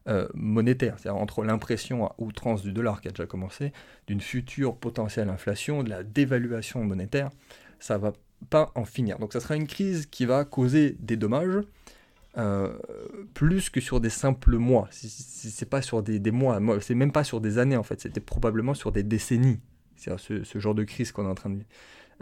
euh, 0.09 0.27
monétaires, 0.35 0.99
c'est-à-dire 0.99 1.21
entre 1.21 1.45
l'impression 1.45 2.07
à 2.07 2.15
outrance 2.19 2.63
du 2.63 2.73
dollar 2.73 3.01
qui 3.01 3.09
a 3.09 3.13
déjà 3.13 3.27
commencé, 3.27 3.73
d'une 4.09 4.21
future 4.21 4.77
potentielle 4.77 5.29
inflation, 5.29 5.85
de 5.85 5.91
la 5.91 6.03
dévaluation 6.03 6.83
monétaire, 6.83 7.31
ça 7.79 7.99
va 7.99 8.13
pas 8.51 8.73
en 8.75 8.85
finir. 8.85 9.21
Donc 9.21 9.33
ça 9.33 9.39
sera 9.39 9.55
une 9.55 9.69
crise 9.69 10.07
qui 10.07 10.27
va 10.27 10.45
causer 10.45 10.97
des 10.99 11.17
dommages, 11.17 11.61
euh, 12.39 12.79
plus 13.35 13.71
que 13.71 13.81
sur 13.81 14.01
des 14.01 14.11
simples 14.11 14.57
mois. 14.57 14.89
C'est 14.91 15.69
pas 15.69 15.83
sur 15.83 16.03
des, 16.03 16.31
mois, 16.31 16.61
c'est 16.81 16.95
même 16.95 17.13
pas 17.13 17.25
sur 17.25 17.41
des 17.41 17.59
années 17.59 17.77
en 17.77 17.83
fait, 17.83 18.01
c'était 18.01 18.21
probablement 18.21 18.75
sur 18.75 18.93
des 18.93 19.03
décennies. 19.03 19.61
C'est 19.97 20.19
ce, 20.19 20.43
ce, 20.43 20.59
genre 20.59 20.75
de 20.75 20.85
crise 20.85 21.13
qu'on 21.13 21.27
est 21.27 21.31
en 21.31 21.35
train 21.35 21.51
de 21.51 21.57
vivre. 21.57 21.69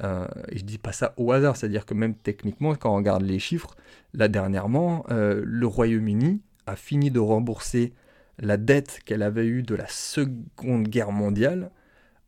Euh, 0.02 0.26
et 0.48 0.58
je 0.58 0.64
dis 0.64 0.78
pas 0.78 0.92
ça 0.92 1.14
au 1.16 1.32
hasard, 1.32 1.56
c'est-à-dire 1.56 1.84
que 1.86 1.94
même 1.94 2.14
techniquement, 2.14 2.74
quand 2.74 2.92
on 2.92 2.96
regarde 2.96 3.22
les 3.22 3.38
chiffres, 3.38 3.76
là 4.14 4.28
dernièrement, 4.28 5.04
euh, 5.10 5.42
le 5.44 5.66
Royaume-Uni 5.66 6.40
a 6.66 6.76
fini 6.76 7.10
de 7.10 7.20
rembourser 7.20 7.92
la 8.38 8.56
dette 8.56 9.00
qu'elle 9.04 9.22
avait 9.22 9.46
eue 9.46 9.62
de 9.62 9.74
la 9.74 9.86
Seconde 9.88 10.88
Guerre 10.88 11.12
mondiale 11.12 11.70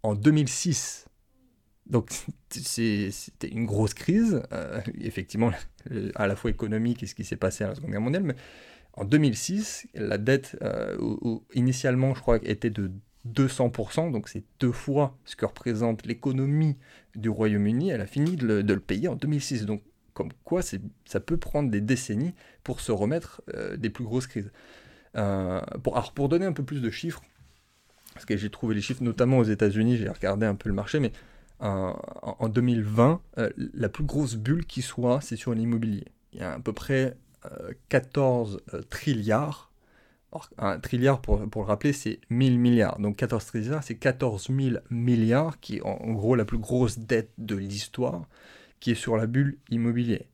en 0.03 0.15
2006. 0.15 1.07
Donc 1.93 2.11
c'était 2.49 3.49
une 3.49 3.67
grosse 3.67 3.93
crise, 3.93 4.43
euh, 4.51 4.81
effectivement, 4.99 5.53
à 6.15 6.27
la 6.27 6.37
fois 6.37 6.51
économique 6.51 7.03
et 7.03 7.07
ce 7.07 7.15
qui 7.15 7.23
s'est 7.23 7.37
passé 7.37 7.65
à 7.65 7.69
la 7.69 7.75
Seconde 7.75 7.91
Guerre 7.91 8.01
mondiale, 8.01 8.23
mais 8.23 8.35
en 8.95 9.05
2006, 9.05 9.89
la 9.95 10.17
dette, 10.17 10.57
euh, 10.63 10.97
initialement, 11.53 12.15
je 12.15 12.21
crois, 12.23 12.39
était 12.45 12.71
de 12.71 12.91
200%, 13.29 14.11
donc 14.11 14.31
c'est 14.31 14.43
deux 14.59 14.73
fois 14.73 15.19
ce 15.27 15.37
que 15.37 15.45
représente 15.45 16.07
l'économie 16.07 16.79
du 17.15 17.29
Royaume-Uni, 17.29 17.91
elle 17.91 18.01
a 18.01 18.07
fini 18.07 18.37
de 18.37 18.63
le, 18.63 18.81
payer 18.81 19.09
en 19.09 19.15
2006. 19.15 19.67
Donc 19.67 19.83
comme 20.15 20.33
quoi 20.45 20.63
ça 20.63 21.21
peut 21.21 21.37
prendre 21.37 21.71
des 21.71 21.83
décennies 21.83 22.35
pour 22.65 22.81
se 22.81 22.91
remettre 22.91 23.43
euh, 23.55 23.77
des 23.77 23.91
plus 23.91 24.05
grosses 24.05 24.27
crises. 24.27 24.51
pour, 25.13 25.97
alors 25.97 26.13
pour 26.15 26.31
donner 26.31 26.47
un 26.47 26.53
peu 26.53 26.65
plus 26.65 26.81
de 26.81 26.91
chiffres, 26.91 27.23
parce 28.15 28.25
que 28.25 28.39
j'ai 28.39 28.49
trouvé 28.49 28.75
les 28.75 28.81
chiffres 28.81 29.03
notamment 29.03 29.39
aux 29.39 29.45
États-Unis, 29.45 29.99
j'ai 29.99 30.09
regardé 30.09 30.47
un 30.47 30.55
peu 30.55 30.71
le 30.71 30.75
marché, 30.75 30.99
mais 30.99 31.13
en 31.63 32.49
2020, 32.49 33.21
euh, 33.39 33.51
la 33.57 33.89
plus 33.89 34.05
grosse 34.05 34.35
bulle 34.35 34.67
qui 34.67 34.83
soit, 34.83 35.21
c'est 35.21 35.37
sur 35.37 35.55
l'immobilier. 35.55 36.07
Il 36.33 36.41
y 36.41 36.43
a 36.43 36.55
à 36.55 36.59
peu 36.59 36.73
près 36.73 37.17
14 37.89 38.57
euh, 38.73 38.79
euh, 38.79 38.83
trilliards. 38.83 39.71
un 40.59 40.81
trilliard, 40.81 41.21
pour, 41.21 41.39
le 41.39 41.61
rappeler, 41.61 41.93
c'est 41.93 42.21
1000 42.31 42.59
milliards. 42.59 42.99
Donc 42.99 43.17
14 43.17 43.45
trilliards, 43.47 43.85
c'est 43.85 43.95
14 43.95 44.49
000 44.49 44.77
milliards, 44.91 45.61
qui 45.61 45.77
est 45.77 45.83
en, 45.83 46.13
gros 46.13 46.35
la 46.35 46.45
plus 46.45 46.59
grosse 46.59 46.99
dette 46.99 47.31
de 47.39 47.55
l'histoire, 47.55 48.27
qui 48.81 48.91
est 48.91 48.97
sur 48.97 49.17
la 49.17 49.27
bulle 49.27 49.59
immobilière. 49.71 50.25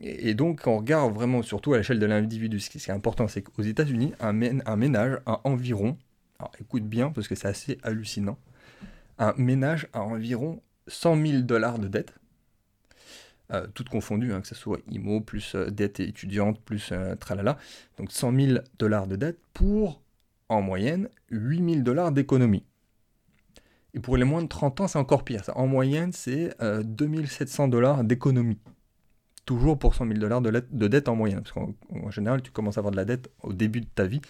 et, 0.00 0.34
donc, 0.34 0.66
on 0.66 0.76
regarde 0.76 1.14
vraiment, 1.14 1.42
surtout 1.42 1.72
à 1.72 1.78
l'échelle 1.78 1.98
de 1.98 2.06
l'individu, 2.06 2.60
ce 2.60 2.68
qui 2.68 2.78
est 2.78 2.90
important, 2.90 3.28
c'est 3.28 3.40
qu'aux 3.40 3.62
États-Unis, 3.62 4.12
un, 4.20 4.42
un 4.66 4.76
ménage 4.76 5.20
a 5.24 5.40
environ, 5.44 5.96
alors 6.38 6.52
écoute 6.60 6.84
bien 6.84 7.10
parce 7.10 7.28
que 7.28 7.34
c'est 7.34 7.48
assez 7.48 7.78
hallucinant, 7.82 8.38
un 9.18 9.34
ménage 9.36 9.88
a 9.92 10.02
environ 10.02 10.62
100 10.88 11.26
000 11.26 11.42
dollars 11.42 11.78
de 11.78 11.88
dette, 11.88 12.14
euh, 13.52 13.66
toutes 13.74 13.88
confondues, 13.88 14.32
hein, 14.32 14.40
que 14.40 14.48
ce 14.48 14.56
soit 14.56 14.80
IMO 14.90 15.20
plus 15.20 15.54
euh, 15.54 15.70
dette 15.70 16.00
étudiante 16.00 16.60
plus 16.60 16.90
euh, 16.90 17.14
tralala, 17.14 17.58
donc 17.96 18.10
100 18.10 18.34
000 18.34 18.58
dollars 18.78 19.06
de 19.06 19.14
dette 19.14 19.38
pour, 19.54 20.02
en 20.48 20.62
moyenne, 20.62 21.08
8 21.30 21.74
000 21.74 21.82
dollars 21.82 22.10
d'économie. 22.10 22.64
Et 23.94 24.00
pour 24.00 24.16
les 24.16 24.24
moins 24.24 24.42
de 24.42 24.48
30 24.48 24.80
ans, 24.80 24.88
c'est 24.88 24.98
encore 24.98 25.24
pire. 25.24 25.42
En 25.54 25.68
moyenne, 25.68 26.12
c'est 26.12 26.54
2700 26.60 27.68
dollars 27.68 28.04
d'économie. 28.04 28.58
Toujours 29.46 29.78
pour 29.78 29.94
100 29.94 30.08
000 30.08 30.18
dollars 30.18 30.42
de, 30.42 30.50
de, 30.50 30.88
dette 30.88 31.08
en 31.08 31.16
moyenne. 31.16 31.40
Parce 31.40 31.52
qu'en 31.52 32.10
général, 32.10 32.42
tu 32.42 32.50
commences 32.50 32.76
à 32.76 32.80
avoir 32.80 32.90
de 32.90 32.96
la 32.96 33.06
dette 33.06 33.30
au 33.42 33.54
début 33.54 33.80
de 33.80 33.86
ta 33.86 34.04
vie. 34.04 34.20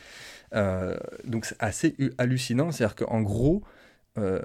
donc 1.24 1.46
c'est 1.46 1.56
assez 1.58 1.96
hallucinant. 2.16 2.70
C'est-à-dire 2.70 2.94
qu'en 2.94 3.22
gros, 3.22 3.64
euh, 4.18 4.40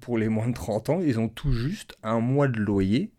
pour 0.00 0.16
les 0.16 0.28
moins 0.28 0.48
de 0.48 0.54
30 0.54 0.90
ans, 0.90 1.00
ils 1.00 1.18
ont 1.18 1.28
tout 1.28 1.52
juste 1.52 1.96
un 2.02 2.20
mois 2.20 2.48
de 2.48 2.58
loyer, 2.58 3.10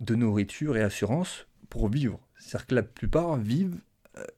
de 0.00 0.14
nourriture 0.14 0.76
et 0.76 0.82
assurance 0.82 1.46
pour 1.68 1.88
vivre. 1.88 2.20
C'est-à-dire 2.36 2.66
que 2.66 2.74
la 2.74 2.82
plupart 2.82 3.36
vivent, 3.36 3.78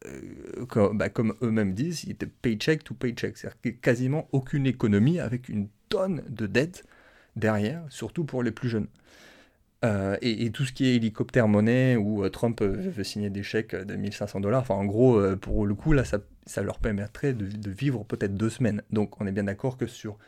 euh, 0.07 0.93
bah, 0.95 1.09
comme, 1.09 1.35
eux-mêmes 1.43 1.75
disent, 1.75 2.05
ils 2.05 2.13
étaient 2.13 2.27
paycheck 2.27 2.85
to 2.85 2.95
paycheck. 2.95 3.37
C'est-à-dire 3.37 3.61
qu'il 3.61 3.79
quasiment 3.79 4.29
aucune 4.33 4.67
économie 4.67 5.19
avec 5.19 5.49
une 5.49 5.69
tonne 5.89 6.23
de 6.29 6.47
dettes 6.47 6.85
derrière, 7.35 7.83
surtout 7.89 8.25
pour 8.25 8.43
les 8.43 8.53
plus 8.53 8.69
jeunes. 8.69 8.89
Euh, 9.85 10.17
et, 10.23 10.53
tout 10.53 10.65
ce 10.65 10.73
qui 10.73 10.87
est 10.87 10.95
hélicoptère 10.95 11.49
monnaie 11.49 11.97
où 11.97 12.29
Trump 12.29 12.63
veut 12.63 13.03
signer 13.03 13.31
des 13.31 13.43
chèques 13.43 13.75
de 13.75 13.97
1500 13.97 14.39
dollars, 14.39 14.61
enfin 14.61 14.77
en 14.77 14.85
gros, 14.85 15.21
pour 15.39 15.67
le 15.67 15.75
coup, 15.75 15.93
là, 15.93 16.05
ça, 16.05 16.63
leur 16.63 16.79
permettrait 16.79 17.33
de 17.33 17.71
vivre 17.71 18.05
peut-être 18.05 18.37
deux 18.37 18.51
semaines. 18.51 18.83
Donc 18.91 19.21
on 19.21 19.27
est 19.27 19.33
bien 19.33 19.43
d'accord 19.43 19.77
que 19.77 19.89
sur 19.89 20.19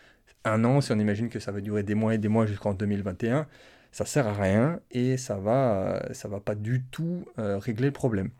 un 0.45 0.65
an, 0.65 0.81
si 0.81 0.93
on 0.93 0.99
imagine 0.99 1.29
que 1.29 1.41
ça 1.41 1.53
va 1.53 1.61
durer 1.61 1.83
des 1.83 1.95
mois 1.95 2.15
et 2.15 2.19
des 2.19 2.29
mois 2.29 2.47
jusqu'en 2.47 2.75
2021, 2.75 3.47
ça 3.93 4.05
sert 4.05 4.27
à 4.27 4.35
rien 4.35 4.81
et 4.91 5.17
ça 5.17 5.37
va, 5.39 6.03
ça 6.13 6.29
va 6.29 6.41
pas 6.41 6.55
du 6.55 6.85
tout 6.91 7.25
régler 7.37 7.87
le 7.87 7.93
problème. 7.93 8.31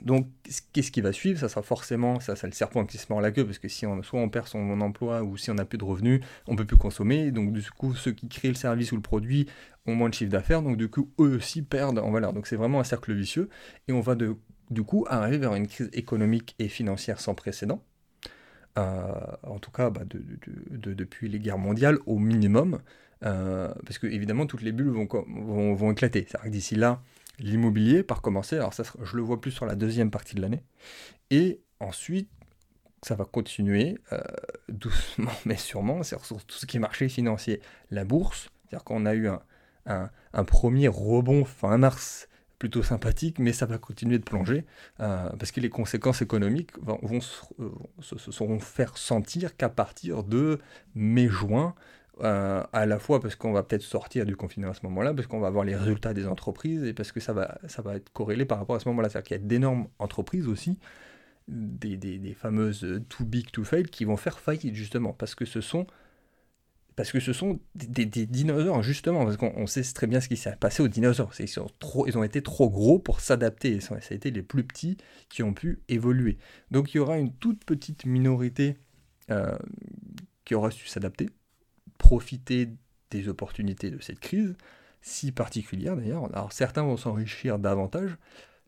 Donc, 0.00 0.26
qu'est-ce 0.72 0.90
qui 0.90 1.00
va 1.00 1.12
suivre 1.12 1.38
Ça 1.38 1.48
sera 1.48 1.62
forcément, 1.62 2.18
ça, 2.18 2.34
ça 2.34 2.46
le 2.48 2.52
serpent 2.52 2.84
qui 2.84 2.98
se 2.98 3.06
mord 3.10 3.20
la 3.20 3.30
queue, 3.30 3.44
parce 3.44 3.58
que 3.58 3.68
si 3.68 3.86
on, 3.86 4.02
soit 4.02 4.20
on 4.20 4.28
perd 4.28 4.48
son 4.48 4.80
emploi 4.80 5.22
ou 5.22 5.36
si 5.36 5.50
on 5.50 5.54
n'a 5.54 5.64
plus 5.64 5.78
de 5.78 5.84
revenus, 5.84 6.20
on 6.48 6.56
peut 6.56 6.64
plus 6.64 6.76
consommer. 6.76 7.30
Donc, 7.30 7.52
du 7.52 7.62
coup, 7.70 7.94
ceux 7.94 8.12
qui 8.12 8.28
créent 8.28 8.48
le 8.48 8.54
service 8.54 8.90
ou 8.90 8.96
le 8.96 9.02
produit 9.02 9.48
ont 9.86 9.94
moins 9.94 10.08
de 10.08 10.14
chiffre 10.14 10.30
d'affaires, 10.30 10.62
donc 10.62 10.76
du 10.76 10.88
coup, 10.88 11.12
eux 11.20 11.36
aussi 11.36 11.62
perdent 11.62 11.98
en 11.98 12.10
valeur. 12.10 12.32
Donc, 12.32 12.46
c'est 12.46 12.56
vraiment 12.56 12.80
un 12.80 12.84
cercle 12.84 13.12
vicieux, 13.12 13.48
et 13.86 13.92
on 13.92 14.00
va 14.00 14.14
de, 14.16 14.36
du 14.70 14.82
coup 14.82 15.04
arriver 15.08 15.38
vers 15.38 15.54
une 15.54 15.68
crise 15.68 15.90
économique 15.92 16.56
et 16.58 16.68
financière 16.68 17.20
sans 17.20 17.34
précédent. 17.34 17.84
En 18.76 19.58
tout 19.60 19.70
cas, 19.70 19.90
bah, 19.90 20.02
depuis 20.06 21.28
les 21.28 21.38
guerres 21.38 21.58
mondiales, 21.58 21.98
au 22.06 22.18
minimum, 22.18 22.80
euh, 23.24 23.72
parce 23.86 23.98
que 23.98 24.06
évidemment, 24.06 24.46
toutes 24.46 24.62
les 24.62 24.72
bulles 24.72 24.90
vont, 24.90 25.92
éclater. 25.92 26.26
C'est-à-dire 26.28 26.50
que 26.50 26.52
d'ici 26.52 26.74
là, 26.74 27.02
l'immobilier 27.38 28.02
par 28.02 28.22
commencer. 28.22 28.56
Alors 28.56 28.74
ça, 28.74 28.82
je 29.02 29.16
le 29.16 29.22
vois 29.22 29.40
plus 29.40 29.50
sur 29.50 29.66
la 29.66 29.74
deuxième 29.74 30.10
partie 30.10 30.34
de 30.34 30.40
l'année. 30.40 30.62
Et 31.30 31.60
ensuite, 31.80 32.28
ça 33.02 33.14
va 33.14 33.24
continuer 33.24 33.98
euh, 34.12 34.20
doucement 34.68 35.32
mais 35.44 35.56
sûrement 35.56 36.02
sur, 36.02 36.22
tout 36.22 36.56
ce 36.56 36.66
qui 36.66 36.76
est 36.76 36.80
marché 36.80 37.08
financier. 37.08 37.60
La 37.90 38.04
bourse, 38.04 38.50
c'est-à-dire 38.68 38.84
qu'on 38.84 39.06
a 39.06 39.14
eu 39.14 39.28
un, 39.86 40.44
premier 40.44 40.88
rebond 40.88 41.44
fin 41.44 41.78
mars 41.78 42.28
plutôt 42.62 42.84
sympathique, 42.84 43.40
mais 43.40 43.52
ça 43.52 43.66
va 43.66 43.76
continuer 43.76 44.20
de 44.20 44.22
plonger 44.22 44.64
euh, 45.00 45.28
parce 45.30 45.50
que 45.50 45.58
les 45.58 45.68
conséquences 45.68 46.22
économiques 46.22 46.70
vont, 46.80 47.00
vont 47.02 47.20
se, 47.20 47.42
se, 48.00 48.30
seront 48.30 48.60
faire 48.60 48.96
sentir 48.96 49.56
qu'à 49.56 49.68
partir 49.68 50.22
de 50.22 50.60
mai-juin, 50.94 51.74
euh, 52.20 52.62
à 52.72 52.86
la 52.86 53.00
fois 53.00 53.20
parce 53.20 53.34
qu'on 53.34 53.50
va 53.50 53.64
peut-être 53.64 53.82
sortir 53.82 54.24
du 54.24 54.36
confinement 54.36 54.70
à 54.70 54.74
ce 54.74 54.86
moment-là, 54.86 55.12
parce 55.12 55.26
qu'on 55.26 55.40
va 55.40 55.48
avoir 55.48 55.64
les 55.64 55.74
résultats 55.74 56.14
des 56.14 56.28
entreprises 56.28 56.84
et 56.84 56.92
parce 56.92 57.10
que 57.10 57.18
ça 57.18 57.32
va, 57.32 57.58
ça 57.66 57.82
va 57.82 57.96
être 57.96 58.12
corrélé 58.12 58.44
par 58.44 58.58
rapport 58.58 58.76
à 58.76 58.78
ce 58.78 58.88
moment-là. 58.90 59.08
C'est-à-dire 59.08 59.26
qu'il 59.26 59.36
y 59.38 59.40
a 59.40 59.42
d'énormes 59.44 59.88
entreprises 59.98 60.46
aussi, 60.46 60.78
des, 61.48 61.96
des, 61.96 62.34
fameuses 62.34 63.02
too 63.08 63.24
big 63.24 63.50
to 63.50 63.64
fail, 63.64 63.86
qui 63.86 64.04
vont 64.04 64.16
faire 64.16 64.38
faillite 64.38 64.76
justement, 64.76 65.12
parce 65.12 65.34
que 65.34 65.46
ce 65.46 65.60
sont, 65.60 65.88
parce 66.96 67.12
que 67.12 67.20
ce 67.20 67.32
sont 67.32 67.60
des, 67.74 68.06
dinosaures 68.06 68.82
justement, 68.82 69.24
parce 69.24 69.36
qu'on 69.36 69.66
sait 69.66 69.82
très 69.82 70.06
bien 70.06 70.20
ce 70.20 70.28
qui 70.28 70.36
s'est 70.36 70.56
passé 70.56 70.82
aux 70.82 70.88
dinosaures. 70.88 71.32
Ils, 71.38 72.18
ont 72.18 72.24
été 72.24 72.42
trop 72.42 72.68
gros 72.70 72.98
pour 72.98 73.20
s'adapter, 73.20 73.80
ça 73.80 73.96
a 73.96 74.14
été 74.14 74.30
les 74.30 74.42
plus 74.42 74.64
petits 74.64 74.96
qui 75.28 75.42
ont 75.42 75.54
pu 75.54 75.82
évoluer. 75.88 76.38
Donc 76.70 76.94
il 76.94 76.98
y 76.98 77.00
aura 77.00 77.18
une 77.18 77.32
toute 77.32 77.64
petite 77.64 78.04
minorité 78.04 78.76
euh, 79.30 79.56
qui 80.44 80.54
aura 80.54 80.70
su 80.70 80.86
s'adapter 80.86 81.30
profiter 81.98 82.68
des 83.10 83.28
opportunités 83.28 83.90
de 83.90 84.00
cette 84.02 84.18
crise, 84.18 84.56
si 85.00 85.32
particulière 85.32 85.96
d'ailleurs. 85.96 86.24
Alors 86.34 86.52
certains 86.52 86.82
vont 86.82 86.96
s'enrichir 86.96 87.58
davantage, 87.58 88.16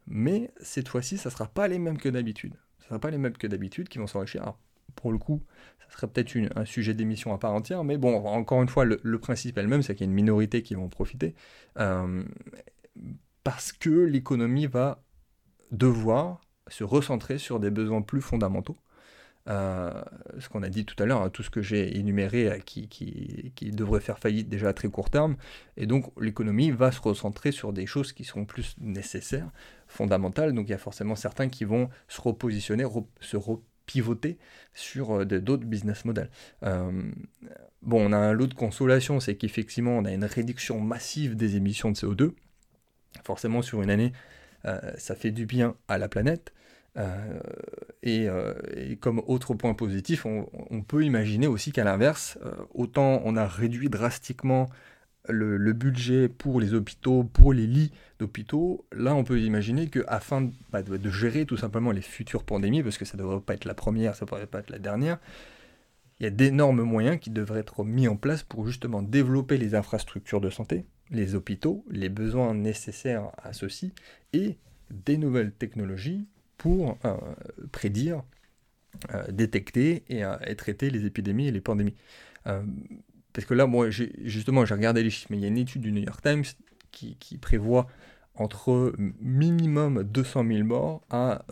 mais 0.06 0.52
cette 0.60 0.88
fois-ci, 0.88 1.18
ça 1.18 1.28
ne 1.28 1.32
sera 1.32 1.46
pas 1.46 1.68
les 1.68 1.78
mêmes 1.78 1.98
que 1.98 2.08
d'habitude. 2.08 2.54
Ce 2.78 2.84
ne 2.84 2.88
sera 2.88 2.98
pas 3.00 3.10
les 3.10 3.18
mêmes 3.18 3.36
que 3.36 3.46
d'habitude 3.46 3.88
qui 3.88 3.98
vont 3.98 4.06
s'enrichir. 4.06 4.54
Pour 4.94 5.12
le 5.12 5.18
coup, 5.18 5.42
ça 5.78 5.86
serait 5.96 6.06
peut-être 6.08 6.36
un 6.56 6.64
sujet 6.64 6.94
d'émission 6.94 7.32
à 7.32 7.38
part 7.38 7.52
entière, 7.52 7.84
mais 7.84 7.98
bon, 7.98 8.14
encore 8.26 8.62
une 8.62 8.68
fois, 8.68 8.84
le, 8.84 9.18
principe 9.18 9.56
le 9.56 9.66
même, 9.66 9.82
c'est 9.82 9.94
qu'il 9.94 10.06
y 10.06 10.08
a 10.08 10.10
une 10.10 10.14
minorité 10.14 10.62
qui 10.62 10.74
vont 10.74 10.84
en 10.84 10.88
profiter, 10.88 11.34
euh, 11.78 12.24
parce 13.42 13.72
que 13.72 13.90
l'économie 13.90 14.66
va 14.66 15.02
devoir 15.70 16.40
se 16.68 16.84
recentrer 16.84 17.38
sur 17.38 17.60
des 17.60 17.70
besoins 17.70 18.02
plus 18.02 18.20
fondamentaux, 18.20 18.76
euh, 19.46 19.92
ce 20.38 20.48
qu'on 20.48 20.62
a 20.62 20.70
dit 20.70 20.86
tout 20.86 21.00
à 21.02 21.06
l'heure, 21.06 21.20
hein, 21.20 21.28
tout 21.28 21.42
ce 21.42 21.50
que 21.50 21.60
j'ai 21.60 21.98
énuméré 21.98 22.48
euh, 22.48 22.58
qui, 22.58 22.88
qui, 22.88 23.70
devrait 23.72 24.00
faire 24.00 24.18
faillite 24.18 24.48
déjà 24.48 24.68
à 24.68 24.72
très 24.72 24.88
court 24.88 25.10
terme. 25.10 25.36
Et 25.76 25.86
donc 25.86 26.10
l'économie 26.18 26.70
va 26.70 26.92
se 26.92 27.00
recentrer 27.00 27.52
sur 27.52 27.74
des 27.74 27.84
choses 27.84 28.14
qui 28.14 28.24
seront 28.24 28.46
plus 28.46 28.74
nécessaires, 28.80 29.50
fondamentales. 29.86 30.54
Donc 30.54 30.68
il 30.68 30.70
y 30.70 30.74
a 30.74 30.78
forcément 30.78 31.14
certains 31.14 31.48
qui 31.50 31.64
vont 31.64 31.90
se 32.08 32.22
repositionner, 32.22 32.86
se 33.20 33.36
repivoter 33.86 34.38
sur 34.72 35.20
euh, 35.20 35.24
d'autres 35.24 35.64
business 35.64 36.04
models. 36.04 36.30
bon, 36.62 38.08
on 38.08 38.12
a 38.12 38.16
un 38.16 38.32
lot 38.32 38.46
de 38.46 38.54
consolation, 38.54 39.20
c'est 39.20 39.36
qu'effectivement 39.36 39.98
on 39.98 40.04
a 40.04 40.12
une 40.12 40.24
réduction 40.24 40.80
massive 40.80 41.36
des 41.36 41.56
émissions 41.56 41.90
de 41.90 41.96
CO2. 41.96 42.32
Forcément 43.24 43.62
sur 43.62 43.82
une 43.82 43.90
année, 43.90 44.12
ça 44.96 45.14
fait 45.14 45.30
du 45.30 45.46
bien 45.46 45.76
à 45.88 45.98
la 45.98 46.08
planète. 46.08 46.52
Euh, 46.96 47.40
euh, 48.06 48.54
et, 48.72 48.96
comme 48.96 49.22
autre 49.26 49.54
point 49.54 49.74
positif, 49.74 50.26
on, 50.26 50.82
peut 50.82 51.04
imaginer 51.04 51.46
aussi 51.46 51.72
qu'à 51.72 51.84
l'inverse, 51.84 52.38
euh, 52.44 52.52
autant 52.74 53.22
on 53.24 53.36
a 53.36 53.46
réduit 53.46 53.88
drastiquement 53.88 54.68
le, 55.28 55.72
budget 55.72 56.28
pour 56.28 56.60
les 56.60 56.74
hôpitaux, 56.74 57.24
pour 57.24 57.52
les 57.52 57.66
lits 57.66 57.92
d'hôpitaux, 58.18 58.84
là 58.92 59.14
on 59.14 59.24
peut 59.24 59.40
imaginer 59.40 59.88
qu'afin 59.88 60.50
bah, 60.70 60.82
de, 60.82 60.96
de, 60.96 61.10
gérer 61.10 61.46
tout 61.46 61.56
simplement 61.56 61.90
les 61.90 62.02
futures 62.02 62.44
pandémies, 62.44 62.82
parce 62.82 62.98
que 62.98 63.04
ça 63.04 63.16
ne 63.16 63.22
devrait 63.22 63.40
pas 63.40 63.54
être 63.54 63.64
la 63.64 63.74
première, 63.74 64.14
ça 64.14 64.24
ne 64.24 64.30
devrait 64.30 64.46
pas 64.46 64.60
être 64.60 64.70
la 64.70 64.78
dernière, 64.78 65.18
il 66.20 66.24
y 66.24 66.26
a 66.26 66.30
d'énormes 66.30 66.82
moyens 66.82 67.18
qui 67.18 67.30
devraient 67.30 67.60
être 67.60 67.84
mis 67.84 68.06
en 68.06 68.16
place 68.16 68.42
pour 68.42 68.66
justement 68.66 69.02
développer 69.02 69.58
les 69.58 69.74
infrastructures 69.74 70.40
de 70.40 70.50
santé, 70.50 70.84
les 71.10 71.34
hôpitaux, 71.34 71.84
les 71.90 72.08
besoins 72.08 72.54
nécessaires 72.54 73.30
à 73.42 73.52
ceux-ci, 73.52 73.92
et 74.32 74.56
des 74.90 75.16
nouvelles 75.16 75.52
technologies 75.52 76.26
pour 76.56 76.98
euh, 77.04 77.16
prédire, 77.72 78.22
euh, 79.12 79.24
détecter 79.30 80.04
euh, 80.12 80.36
et, 80.46 80.54
traiter 80.54 80.90
les 80.90 81.04
épidémies 81.04 81.48
et 81.48 81.52
les 81.52 81.60
pandémies. 81.60 81.96
Parce 83.34 83.44
que 83.46 83.52
là, 83.52 83.66
moi, 83.66 83.90
justement, 83.90 84.64
j'ai 84.64 84.74
regardé 84.74 85.02
les 85.02 85.10
chiffres, 85.10 85.26
mais 85.28 85.36
il 85.36 85.42
y 85.42 85.44
a 85.44 85.48
une 85.48 85.58
étude 85.58 85.82
du 85.82 85.92
New 85.92 86.02
York 86.02 86.22
Times 86.22 86.44
qui, 86.90 87.36
prévoit 87.38 87.86
entre 88.36 88.94
minimum 89.20 90.02
200 90.04 90.44
000 90.46 90.64
morts 90.64 91.02
à 91.10 91.44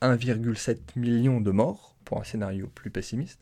1,7 0.00 0.78
million 0.96 1.40
de 1.40 1.50
morts, 1.50 1.96
pour 2.04 2.20
un 2.20 2.24
scénario 2.24 2.68
plus 2.74 2.90
pessimiste, 2.90 3.40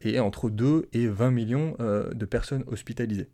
et 0.00 0.20
entre 0.20 0.48
2 0.48 0.88
et 0.92 1.08
20 1.08 1.30
millions 1.32 1.76
de 1.78 2.24
personnes 2.24 2.64
hospitalisées. 2.68 3.28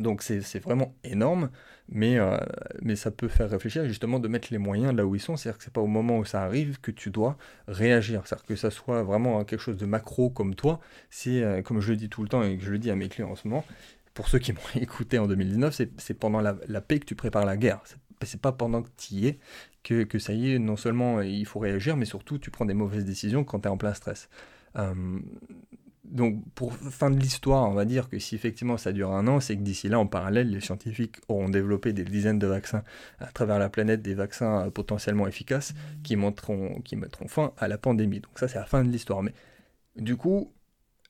Donc 0.00 0.22
c'est 0.22 0.58
vraiment 0.58 0.94
énorme, 1.04 1.50
mais, 1.88 2.18
euh, 2.18 2.36
mais 2.82 2.96
ça 2.96 3.10
peut 3.10 3.28
faire 3.28 3.50
réfléchir 3.50 3.84
justement 3.86 4.18
de 4.18 4.28
mettre 4.28 4.48
les 4.50 4.58
moyens 4.58 4.94
là 4.94 5.04
où 5.04 5.14
ils 5.14 5.20
sont. 5.20 5.36
C'est-à-dire 5.36 5.58
que 5.58 5.64
c'est 5.64 5.72
pas 5.72 5.80
au 5.80 5.86
moment 5.86 6.18
où 6.18 6.24
ça 6.24 6.42
arrive 6.42 6.80
que 6.80 6.90
tu 6.90 7.10
dois 7.10 7.36
réagir. 7.68 8.22
C'est-à-dire 8.24 8.46
que 8.46 8.56
ça 8.56 8.70
soit 8.70 9.02
vraiment 9.02 9.44
quelque 9.44 9.60
chose 9.60 9.76
de 9.76 9.86
macro 9.86 10.30
comme 10.30 10.54
toi, 10.54 10.80
c'est 11.10 11.42
euh, 11.42 11.62
comme 11.62 11.80
je 11.80 11.90
le 11.90 11.96
dis 11.96 12.08
tout 12.08 12.22
le 12.22 12.28
temps 12.28 12.42
et 12.42 12.56
que 12.56 12.64
je 12.64 12.70
le 12.70 12.78
dis 12.78 12.90
à 12.90 12.96
mes 12.96 13.08
clients 13.08 13.30
en 13.30 13.36
ce 13.36 13.46
moment, 13.48 13.64
pour 14.14 14.28
ceux 14.28 14.38
qui 14.38 14.52
m'ont 14.52 14.60
écouté 14.80 15.18
en 15.18 15.26
2019, 15.26 15.82
c'est 15.98 16.14
pendant 16.14 16.40
la, 16.40 16.54
paix 16.80 16.98
que 16.98 17.06
tu 17.06 17.14
prépares 17.14 17.44
la 17.44 17.56
guerre. 17.56 17.82
C'est 18.22 18.40
pas 18.40 18.52
pendant 18.52 18.82
que 18.82 18.88
tu 18.96 19.14
y 19.14 19.26
es 19.26 19.38
que, 19.82 20.04
que, 20.04 20.18
ça 20.18 20.32
y 20.32 20.52
est, 20.52 20.58
non 20.58 20.76
seulement 20.76 21.20
il 21.20 21.44
faut 21.44 21.58
réagir, 21.58 21.96
mais 21.96 22.06
surtout 22.06 22.38
tu 22.38 22.50
prends 22.50 22.64
des 22.64 22.72
mauvaises 22.72 23.04
décisions 23.04 23.44
quand 23.44 23.60
tu 23.60 23.68
es 23.68 23.70
en 23.70 23.76
plein 23.76 23.92
stress. 23.92 24.30
Euh, 24.76 25.18
donc, 26.14 26.44
pour 26.54 26.72
fin 26.72 27.10
de 27.10 27.18
l'histoire, 27.18 27.68
on 27.68 27.74
va 27.74 27.84
dire 27.84 28.08
que 28.08 28.20
si 28.20 28.36
effectivement 28.36 28.76
ça 28.76 28.92
dure 28.92 29.10
un 29.10 29.26
an, 29.26 29.40
c'est 29.40 29.56
que 29.56 29.62
d'ici 29.62 29.88
là, 29.88 29.98
en 29.98 30.06
parallèle, 30.06 30.48
les 30.48 30.60
scientifiques 30.60 31.16
auront 31.26 31.48
développé 31.48 31.92
des 31.92 32.04
dizaines 32.04 32.38
de 32.38 32.46
vaccins 32.46 32.84
à 33.18 33.26
travers 33.26 33.58
la 33.58 33.68
planète, 33.68 34.00
des 34.00 34.14
vaccins 34.14 34.66
euh, 34.66 34.70
potentiellement 34.70 35.26
efficaces 35.26 35.74
qui, 36.04 36.16
qui 36.84 36.96
mettront 36.96 37.28
fin 37.28 37.52
à 37.58 37.66
la 37.66 37.78
pandémie. 37.78 38.20
Donc 38.20 38.38
ça, 38.38 38.46
c'est 38.46 38.58
la 38.58 38.64
fin 38.64 38.84
de 38.84 38.90
l'histoire. 38.90 39.24
Mais 39.24 39.34
du 39.96 40.16
coup, 40.16 40.52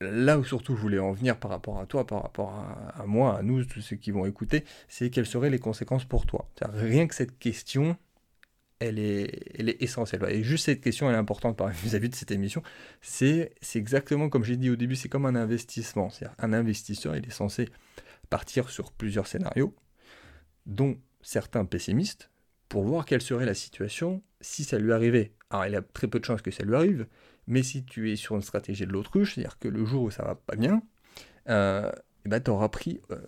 là 0.00 0.38
où 0.38 0.44
surtout 0.44 0.74
je 0.74 0.80
voulais 0.80 0.98
en 0.98 1.12
venir 1.12 1.36
par 1.36 1.50
rapport 1.50 1.80
à 1.80 1.84
toi, 1.84 2.06
par 2.06 2.22
rapport 2.22 2.54
à, 2.94 3.04
moi, 3.04 3.36
à 3.36 3.42
nous, 3.42 3.62
tous 3.66 3.82
ceux 3.82 3.96
qui 3.96 4.10
vont 4.10 4.24
écouter, 4.24 4.64
c'est 4.88 5.10
quelles 5.10 5.26
seraient 5.26 5.50
les 5.50 5.58
conséquences 5.58 6.06
pour 6.06 6.24
toi. 6.24 6.48
Rien 6.62 7.06
que 7.06 7.14
cette 7.14 7.38
question, 7.38 7.98
elle 8.80 8.98
est, 8.98 9.58
elle 9.58 9.68
est 9.68 9.82
essentielle. 9.82 10.24
Et 10.28 10.42
juste 10.42 10.66
cette 10.66 10.80
question, 10.80 11.08
elle 11.08 11.16
est 11.16 11.18
importante 11.18 11.60
vis-à-vis 11.82 12.08
de 12.08 12.14
cette 12.14 12.30
émission. 12.30 12.62
C'est 13.00 13.52
exactement 13.74 14.28
comme 14.28 14.44
j'ai 14.44 14.56
dit 14.56 14.70
au 14.70 14.76
début, 14.76 14.96
c'est 14.96 15.08
comme 15.08 15.26
un 15.26 15.34
investissement. 15.34 16.10
C'est-à-dire 16.10 16.36
un 16.38 16.52
investisseur, 16.52 17.16
il 17.16 17.26
est 17.26 17.30
censé 17.30 17.68
partir 18.30 18.70
sur 18.70 18.92
plusieurs 18.92 19.26
scénarios, 19.26 19.74
dont 20.66 20.98
certains 21.22 21.64
pessimistes, 21.64 22.30
pour 22.68 22.84
voir 22.84 23.04
quelle 23.04 23.22
serait 23.22 23.46
la 23.46 23.54
situation 23.54 24.22
si 24.40 24.64
ça 24.64 24.78
lui 24.78 24.92
arrivait. 24.92 25.32
Alors 25.50 25.66
il 25.66 25.74
a 25.76 25.82
très 25.82 26.08
peu 26.08 26.18
de 26.18 26.24
chances 26.24 26.42
que 26.42 26.50
ça 26.50 26.64
lui 26.64 26.74
arrive, 26.74 27.06
mais 27.46 27.62
si 27.62 27.84
tu 27.84 28.10
es 28.10 28.16
sur 28.16 28.34
une 28.34 28.42
stratégie 28.42 28.86
de 28.86 28.92
l'autruche, 28.92 29.34
c'est-à-dire 29.34 29.58
que 29.58 29.68
le 29.68 29.84
jour 29.84 30.02
où 30.04 30.10
ça 30.10 30.24
va 30.24 30.34
pas 30.34 30.56
bien, 30.56 30.82
euh, 31.48 31.90
eh 32.24 32.28
ben, 32.28 32.40
tu 32.40 32.50
auras 32.50 32.68
pris 32.68 33.00
euh, 33.10 33.20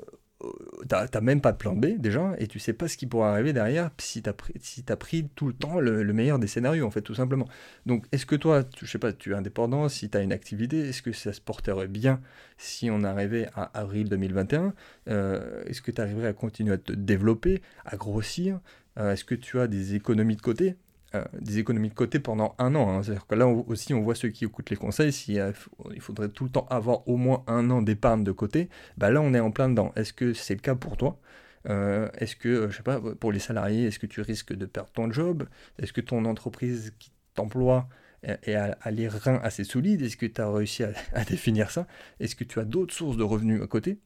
t'as 0.89 1.21
même 1.21 1.41
pas 1.41 1.53
de 1.53 1.57
plan 1.57 1.75
B 1.75 1.99
déjà, 1.99 2.35
et 2.39 2.47
tu 2.47 2.59
sais 2.59 2.73
pas 2.73 2.89
ce 2.89 2.97
qui 2.97 3.07
pourra 3.07 3.33
arriver 3.33 3.53
derrière 3.53 3.91
si 3.99 4.23
t'as 4.23 4.33
pris, 4.33 4.55
pris 4.99 5.29
tout 5.35 5.47
le 5.47 5.53
temps 5.53 5.81
le, 5.81 6.05
meilleur 6.13 6.39
des 6.39 6.47
scénarios, 6.47 6.87
en 6.87 6.91
fait, 6.91 7.03
tout 7.03 7.15
simplement. 7.15 7.49
Donc, 7.85 8.07
est-ce 8.13 8.27
que 8.27 8.37
toi, 8.37 8.65
tu, 8.65 8.87
je 8.87 8.91
sais 8.91 8.99
pas, 8.99 9.13
tu 9.13 9.33
es 9.33 9.35
indépendant, 9.35 9.89
si 9.89 10.09
tu 10.09 10.17
as 10.17 10.23
une 10.23 10.33
activité, 10.33 10.89
est-ce 10.89 11.03
que 11.03 11.13
ça 11.13 11.33
se 11.33 11.41
porterait 11.41 11.89
bien 11.89 12.21
si 12.59 12.91
on 12.91 13.05
arrivait 13.05 13.49
à 13.55 13.65
avril 13.79 14.09
2021 14.09 14.75
euh, 15.09 15.65
Est-ce 15.67 15.83
que 15.83 15.91
tu 15.91 16.01
arriverais 16.01 16.29
à 16.29 16.33
continuer 16.33 16.75
à 16.75 16.79
te 16.79 16.93
développer, 16.93 17.63
à 17.85 17.97
grossir 17.97 18.61
euh, 18.99 19.13
Est-ce 19.13 19.25
que 19.25 19.35
tu 19.35 19.61
as 19.61 19.67
des 19.67 19.95
économies 19.95 20.37
de 20.37 20.43
côté? 20.43 20.77
Euh, 21.15 21.25
des 21.41 21.59
économies 21.59 21.89
de 21.89 21.95
côté 21.95 22.19
pendant 22.19 22.57
un 22.59 22.75
an. 22.75 22.91
Hein. 22.91 23.03
C'est-à-dire 23.03 23.27
que 23.29 23.35
là 23.37 23.47
aussi, 23.47 23.95
on 23.95 24.03
voit 24.03 24.17
ceux 24.17 24.29
qui 24.29 24.45
écoutent 24.45 24.71
les 24.71 24.77
conseils, 24.77 25.13
euh, 25.39 25.53
il 25.95 26.01
faudrait 26.01 26.29
tout 26.29 26.45
le 26.45 26.51
temps 26.51 26.67
avoir 26.69 27.07
au 27.09 27.17
moins 27.17 27.45
un 27.47 27.71
an 27.71 27.81
d'épargne 27.81 28.25
de 28.25 28.33
côté, 28.33 28.69
bah 28.99 29.11
là 29.11 29.21
on 29.21 29.33
est 29.33 29.41
en 29.41 29.53
plein 29.53 29.69
dedans. 29.69 29.93
Est-ce 29.95 30.13
que 30.13 30.33
c'est 30.33 30.55
le 30.55 30.61
cas 30.61 30.75
pour 30.75 30.97
toi? 30.97 31.21
Euh, 31.69 32.09
Est-ce 32.19 32.35
que, 32.35 32.69
je 32.71 32.77
sais 32.77 32.83
pas, 32.83 33.01
pour 33.01 33.31
les 33.31 33.39
salariés, 33.39 33.87
est-ce 33.87 34.01
que 34.01 34.07
tu 34.07 34.21
risques 34.21 34.53
de 34.53 34.67
perdre 34.67 34.91
ton 34.91 35.11
job? 35.13 35.47
Est-ce 35.79 35.93
que 35.93 36.01
ton 36.01 36.25
entreprise 36.25 36.93
qui 36.99 37.13
t'emploie 37.35 37.89
est 38.23 38.55
à, 38.55 38.91
les 38.91 39.07
reins 39.09 39.41
assez 39.45 39.63
solides? 39.63 40.03
Est-ce 40.03 40.17
que 40.17 40.27
tu 40.27 40.41
as 40.41 40.51
réussi 40.51 40.83
à, 40.85 41.25
définir 41.29 41.71
ça? 41.71 41.87
Est-ce 42.19 42.35
que 42.35 42.45
tu 42.45 42.59
as 42.59 42.65
d'autres 42.65 42.95
sources 42.95 43.17
de 43.17 43.23
revenus 43.23 43.63
à 43.63 43.67
côté? 43.69 44.01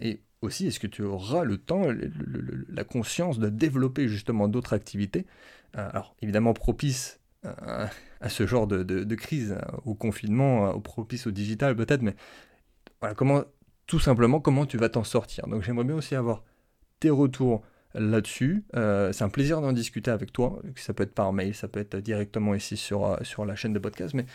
Et 0.00 0.20
aussi, 0.42 0.66
est-ce 0.66 0.80
que 0.80 0.86
tu 0.86 1.02
auras 1.02 1.44
le 1.44 1.58
temps, 1.58 1.86
la 2.68 2.84
conscience 2.84 3.38
de 3.38 3.48
développer 3.48 4.08
justement 4.08 4.48
d'autres 4.48 4.74
activités 4.74 5.26
euh, 5.76 5.88
alors 5.90 6.14
évidemment 6.22 6.54
propice 6.54 7.20
à 8.20 8.28
ce 8.28 8.44
genre 8.44 8.66
de, 8.66 9.14
crise, 9.14 9.52
euh, 9.52 9.76
au 9.84 9.94
confinement, 9.94 10.70
au 10.70 10.80
propice 10.80 11.28
au 11.28 11.30
digital 11.30 11.76
peut-être, 11.76 12.02
mais 12.02 12.16
voilà, 13.00 13.14
comment, 13.14 13.44
tout 13.86 14.00
simplement, 14.00 14.40
comment 14.40 14.66
tu 14.66 14.78
vas 14.78 14.88
t'en 14.88 15.04
sortir? 15.04 15.46
Donc 15.46 15.62
j'aimerais 15.62 15.84
bien 15.84 15.94
aussi 15.94 16.16
avoir 16.16 16.42
tes 16.98 17.10
retours 17.10 17.62
là-dessus. 17.96 18.64
c'est 18.72 19.22
un 19.22 19.28
plaisir 19.28 19.60
d'en 19.60 19.72
discuter 19.72 20.10
avec 20.10 20.32
toi. 20.32 20.60
Ça 20.76 20.92
peut 20.94 21.02
être 21.02 21.14
par 21.14 21.32
mail, 21.32 21.54
ça 21.54 21.68
peut 21.68 21.80
être 21.80 21.96
directement 21.96 22.54
ici 22.54 22.76
sur, 22.76 23.18
sur 23.22 23.44
la 23.44 23.56
chaîne 23.56 23.72
de 23.72 23.78
podcast, 23.78 24.14
mais 24.14 24.26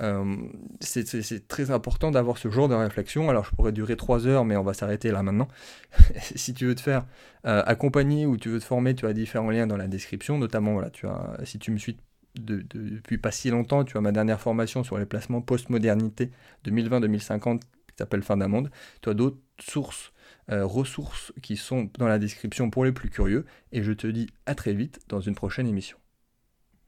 euh, 0.00 0.36
c'est 0.80 1.48
très 1.48 1.70
important 1.70 2.10
d'avoir 2.10 2.38
ce 2.38 2.50
genre 2.50 2.68
de 2.68 2.74
réflexion. 2.74 3.28
Alors 3.30 3.44
je 3.44 3.54
pourrais 3.54 3.72
durer 3.72 3.96
3 3.96 4.26
heures, 4.26 4.44
mais 4.44 4.56
on 4.56 4.62
va 4.62 4.74
s'arrêter 4.74 5.10
là 5.10 5.22
maintenant. 5.22 5.48
si 6.34 6.54
tu 6.54 6.66
veux 6.66 6.74
te 6.74 6.80
faire 6.80 7.06
euh, 7.46 7.62
accompagner 7.66 8.26
ou 8.26 8.36
tu 8.36 8.48
veux 8.48 8.58
te 8.58 8.64
former, 8.64 8.94
tu 8.94 9.06
as 9.06 9.12
différents 9.12 9.50
liens 9.50 9.66
dans 9.66 9.76
la 9.76 9.88
description. 9.88 10.38
Notamment, 10.38 10.72
voilà, 10.72 10.90
tu 10.90 11.06
as, 11.06 11.38
si 11.44 11.58
tu 11.58 11.70
me 11.70 11.78
suis 11.78 11.96
depuis 12.34 13.18
pas 13.18 13.30
si 13.30 13.50
longtemps, 13.50 13.84
tu 13.84 13.98
as 13.98 14.00
ma 14.00 14.12
dernière 14.12 14.40
formation 14.40 14.84
sur 14.84 14.96
les 14.96 15.04
placements 15.04 15.42
post-modernité 15.42 16.30
2020-2050 16.64 17.60
qui 17.60 17.66
s'appelle 17.98 18.22
Fin 18.22 18.38
d'un 18.38 18.48
monde. 18.48 18.70
Tu 19.02 19.10
as 19.10 19.14
d'autres 19.14 19.40
sources, 19.60 20.11
euh, 20.50 20.66
ressources 20.66 21.32
qui 21.42 21.56
sont 21.56 21.90
dans 21.98 22.08
la 22.08 22.18
description 22.18 22.70
pour 22.70 22.84
les 22.84 22.92
plus 22.92 23.10
curieux. 23.10 23.46
Et 23.70 23.82
je 23.82 23.92
te 23.92 24.06
dis 24.06 24.28
à 24.46 24.54
très 24.54 24.74
vite 24.74 25.00
dans 25.08 25.20
une 25.20 25.34
prochaine 25.34 25.66
émission. 25.66 26.01